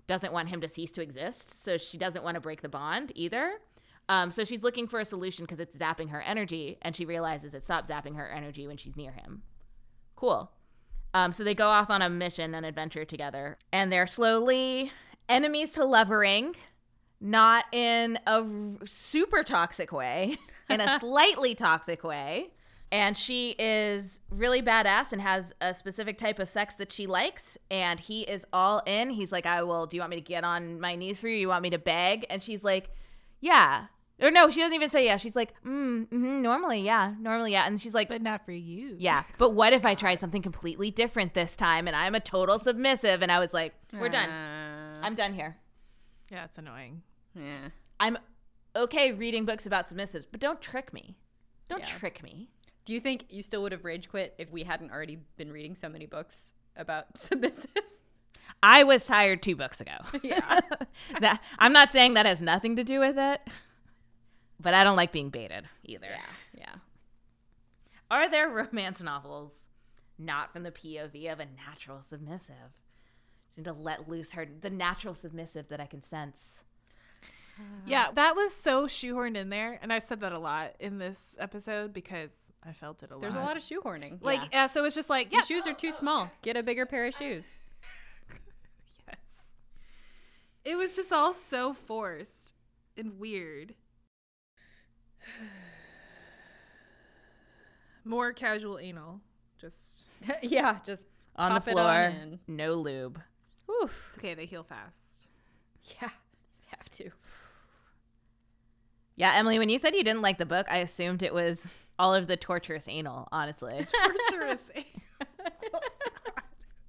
doesn't 0.08 0.34
want 0.34 0.50
him 0.50 0.60
to 0.62 0.68
cease 0.68 0.92
to 0.92 1.02
exist 1.02 1.64
so 1.64 1.78
she 1.78 1.98
doesn't 1.98 2.24
want 2.24 2.36
to 2.36 2.42
break 2.42 2.62
the 2.62 2.70
bond 2.70 3.12
either. 3.16 3.54
Um, 4.10 4.32
so 4.32 4.44
she's 4.44 4.64
looking 4.64 4.86
for 4.88 5.00
a 5.00 5.06
solution 5.06 5.46
because 5.46 5.62
it's 5.62 5.78
zapping 5.78 6.10
her 6.10 6.22
energy 6.22 6.78
and 6.82 6.94
she 6.94 7.06
realizes 7.06 7.54
it 7.54 7.64
stops 7.64 7.90
zapping 7.90 8.18
her 8.18 8.28
energy 8.28 8.68
when 8.68 8.76
she's 8.76 8.98
near 8.98 9.14
him 9.14 9.44
Cool. 10.24 10.50
Um, 11.14 11.34
so 11.34 11.44
they 11.44 11.54
go 11.54 11.68
off 11.68 11.90
on 11.90 12.02
a 12.02 12.10
mission, 12.10 12.56
an 12.56 12.64
adventure 12.64 13.04
together, 13.04 13.58
and 13.74 13.92
they're 13.92 14.08
slowly 14.08 14.90
enemies 15.28 15.74
to 15.74 15.84
lovering, 15.84 16.56
not 17.20 17.66
in 17.74 18.18
a 18.26 18.46
super 18.86 19.44
toxic 19.44 19.92
way, 19.92 20.38
in 20.70 20.80
a 20.80 20.98
slightly 21.02 21.56
toxic 21.56 22.06
way. 22.06 22.52
And 22.90 23.18
she 23.18 23.54
is 23.60 24.22
really 24.30 24.62
badass 24.62 25.12
and 25.12 25.22
has 25.22 25.54
a 25.60 25.74
specific 25.74 26.18
type 26.18 26.40
of 26.40 26.48
sex 26.48 26.76
that 26.76 26.90
she 26.90 27.06
likes. 27.06 27.58
And 27.70 28.00
he 28.00 28.22
is 28.22 28.46
all 28.54 28.82
in. 28.86 29.10
He's 29.10 29.34
like, 29.34 29.46
I 29.46 29.62
will, 29.64 29.88
do 29.88 29.98
you 29.98 30.02
want 30.02 30.12
me 30.12 30.16
to 30.16 30.22
get 30.22 30.46
on 30.46 30.80
my 30.80 30.96
knees 30.96 31.20
for 31.20 31.28
you? 31.28 31.36
You 31.36 31.50
want 31.50 31.64
me 31.64 31.70
to 31.72 31.80
beg? 31.80 32.26
And 32.30 32.42
she's 32.42 32.64
like, 32.64 32.92
Yeah. 33.42 33.88
Or 34.22 34.30
no, 34.32 34.50
she 34.50 34.60
doesn't 34.62 34.74
even 34.76 34.90
say 34.90 35.06
yeah. 35.06 35.18
She's 35.18 35.36
like, 35.36 35.54
mm, 35.66 36.08
hmm 36.08 36.42
normally, 36.42 36.82
yeah, 36.82 37.14
normally, 37.20 37.52
yeah. 37.52 37.66
And 37.66 37.82
she's 37.82 37.94
like, 37.94 38.10
But 38.10 38.22
not 38.22 38.46
for 38.46 38.52
you. 38.52 38.96
yeah. 39.00 39.24
But 39.38 39.52
what 39.52 39.74
if 39.74 39.86
I 39.86 39.96
tried 39.96 40.20
something 40.20 40.42
completely 40.42 40.92
different 40.92 41.34
this 41.34 41.56
time 41.58 41.88
and 41.88 41.96
I'm 41.96 42.16
a 42.16 42.20
total 42.20 42.60
submissive? 42.60 43.22
And 43.22 43.32
I 43.32 43.40
was 43.40 43.54
like, 43.54 43.74
we're 44.00 44.10
done. 44.10 44.30
Uh, 44.30 45.00
I'm 45.02 45.16
done 45.16 45.34
here. 45.34 45.58
Yeah, 46.32 46.46
it's 46.46 46.58
annoying. 46.58 47.02
yeah. 47.36 47.70
I'm 48.00 48.18
okay 48.76 49.12
reading 49.12 49.46
books 49.46 49.66
about 49.66 49.90
submissives, 49.90 50.26
but 50.32 50.40
don't 50.40 50.62
trick 50.62 50.94
me. 50.94 51.16
Don't 51.68 51.80
Yeah. 51.82 51.86
trick 51.86 52.24
me. 52.24 52.50
Do 52.86 52.94
you 52.94 53.00
think 53.00 53.26
you 53.30 53.42
still 53.44 53.62
would 53.64 53.72
have 53.72 53.84
rage 53.86 54.10
quit 54.10 54.36
if 54.38 54.52
we 54.52 54.64
hadn't 54.64 54.92
already 54.92 55.20
been 55.38 55.52
reading 55.52 55.74
so 55.76 55.90
many 55.90 56.06
books 56.06 56.54
about 56.76 57.14
submissives? 57.18 58.00
I 58.62 58.84
was 58.84 59.06
tired 59.06 59.42
two 59.42 59.56
books 59.56 59.82
ago. 59.82 59.98
Yeah. 60.24 60.60
that 61.20 61.42
I'm 61.60 61.74
not 61.74 61.92
saying 61.92 62.14
that 62.14 62.26
has 62.26 62.42
nothing 62.42 62.76
to 62.78 62.84
do 62.84 63.00
with 63.00 63.18
it, 63.18 63.42
but 64.64 64.74
I 64.74 64.84
don't 64.84 64.96
like 64.96 65.12
being 65.12 65.30
baited 65.30 65.70
either. 65.84 66.08
yeah. 66.10 66.26
Yeah. 66.58 66.76
Are 68.10 68.30
there 68.30 68.50
romance 68.50 69.02
novels 69.02 69.70
not 70.18 70.52
from 70.54 70.64
the 70.64 70.72
POV 70.72 71.32
of 71.32 71.40
a 71.40 71.46
natural 71.46 72.02
submissive? 72.02 72.56
Just 73.48 73.58
need 73.60 73.66
to 73.66 73.74
let 73.74 74.10
loose 74.10 74.32
her 74.32 74.48
the 74.62 74.70
natural 74.70 75.14
submissive 75.14 75.68
that 75.70 75.80
I 75.80 75.86
can 75.86 76.04
sense. 76.04 76.38
Uh, 77.60 77.62
yeah, 77.86 78.08
that 78.16 78.36
was 78.36 78.52
so 78.54 78.88
shoehorned 78.88 79.38
in 79.38 79.50
there, 79.50 79.78
and 79.82 79.94
I've 79.94 80.02
said 80.04 80.22
that 80.22 80.32
a 80.32 80.40
lot 80.40 80.74
in 80.80 80.98
this 80.98 81.36
episode 81.40 81.94
because 81.94 82.32
I 82.66 82.72
felt 82.74 83.04
it 83.04 83.12
a 83.12 83.14
lot. 83.14 83.22
There's 83.22 83.36
a 83.36 83.40
lot. 83.40 83.48
lot 83.50 83.58
of 83.58 83.64
shoehorning. 83.64 84.18
like, 84.22 84.42
Yeah. 84.42 84.48
yeah. 84.52 84.68
so 84.68 84.84
it's 84.86 84.96
just 84.96 85.10
like, 85.10 85.32
yeah, 85.32 85.38
Your 85.38 85.46
shoes 85.46 85.68
are 85.68 85.74
too 85.74 85.92
small. 85.92 86.32
Get 86.42 86.58
a 86.58 86.64
bigger 86.64 86.88
pair 86.88 87.06
of 87.06 87.14
shoes. 87.14 87.48
yes. 89.08 89.18
It 90.66 90.76
was 90.76 90.96
just 90.96 91.12
all 91.12 91.34
so 91.34 91.74
forced 91.74 92.54
and 92.98 93.20
weird. 93.20 93.76
More 98.06 98.34
casual 98.34 98.80
anal. 98.80 99.22
Just 99.60 100.04
yeah, 100.42 100.80
just 100.86 101.08
On 101.36 101.52
Pop 101.52 101.66
the 101.66 101.72
it 101.72 101.78
on 101.78 101.84
floor, 101.84 102.02
in. 102.22 102.40
no 102.48 102.74
lube. 102.74 103.20
oof. 103.70 104.06
it's 104.10 104.18
okay. 104.18 104.34
They 104.34 104.46
heal 104.46 104.64
fast. 104.64 105.26
Yeah. 106.02 106.10
Have 106.68 106.90
to. 106.92 107.12
Yeah, 109.16 109.34
Emily, 109.36 109.60
when 109.60 109.70
you 109.70 109.78
said 109.78 109.96
you 109.96 110.04
didn't 110.04 110.22
like 110.24 110.38
the 110.40 110.46
book, 110.46 110.66
I 110.70 110.78
assumed 110.80 111.22
it 111.24 111.34
was 111.34 111.66
all 112.00 112.14
of 112.16 112.26
the 112.28 112.36
torturous 112.36 112.88
anal, 112.88 113.28
honestly. 113.32 113.86
Torturous. 114.30 114.70
anal. 114.76 115.82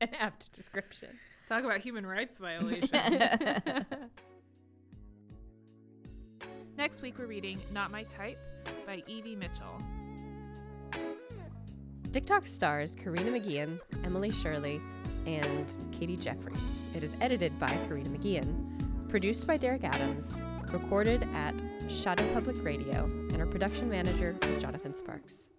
An 0.00 0.08
apt 0.18 0.50
description. 0.52 1.10
Talk 1.48 1.64
about 1.64 1.80
human 1.80 2.06
rights 2.06 2.38
violations. 2.38 2.90
Next 6.76 7.02
week, 7.02 7.18
we're 7.18 7.26
reading 7.26 7.60
Not 7.72 7.92
My 7.92 8.02
Type 8.02 8.36
by 8.84 9.04
Evie 9.06 9.36
Mitchell. 9.36 9.80
DikTok 12.10 12.46
stars 12.48 12.96
Karina 12.96 13.30
McGeehan, 13.30 13.78
Emily 14.02 14.32
Shirley, 14.32 14.80
and 15.24 15.72
Katie 15.92 16.16
Jeffries. 16.16 16.88
It 16.92 17.04
is 17.04 17.14
edited 17.20 17.56
by 17.60 17.68
Karina 17.86 18.08
McGeehan, 18.08 19.08
produced 19.08 19.46
by 19.46 19.56
Derek 19.56 19.84
Adams, 19.84 20.34
recorded 20.72 21.28
at 21.32 21.54
Shadow 21.88 22.28
Public 22.34 22.60
Radio, 22.64 23.04
and 23.04 23.36
our 23.36 23.46
production 23.46 23.88
manager 23.88 24.36
is 24.42 24.56
Jonathan 24.60 24.96
Sparks. 24.96 25.50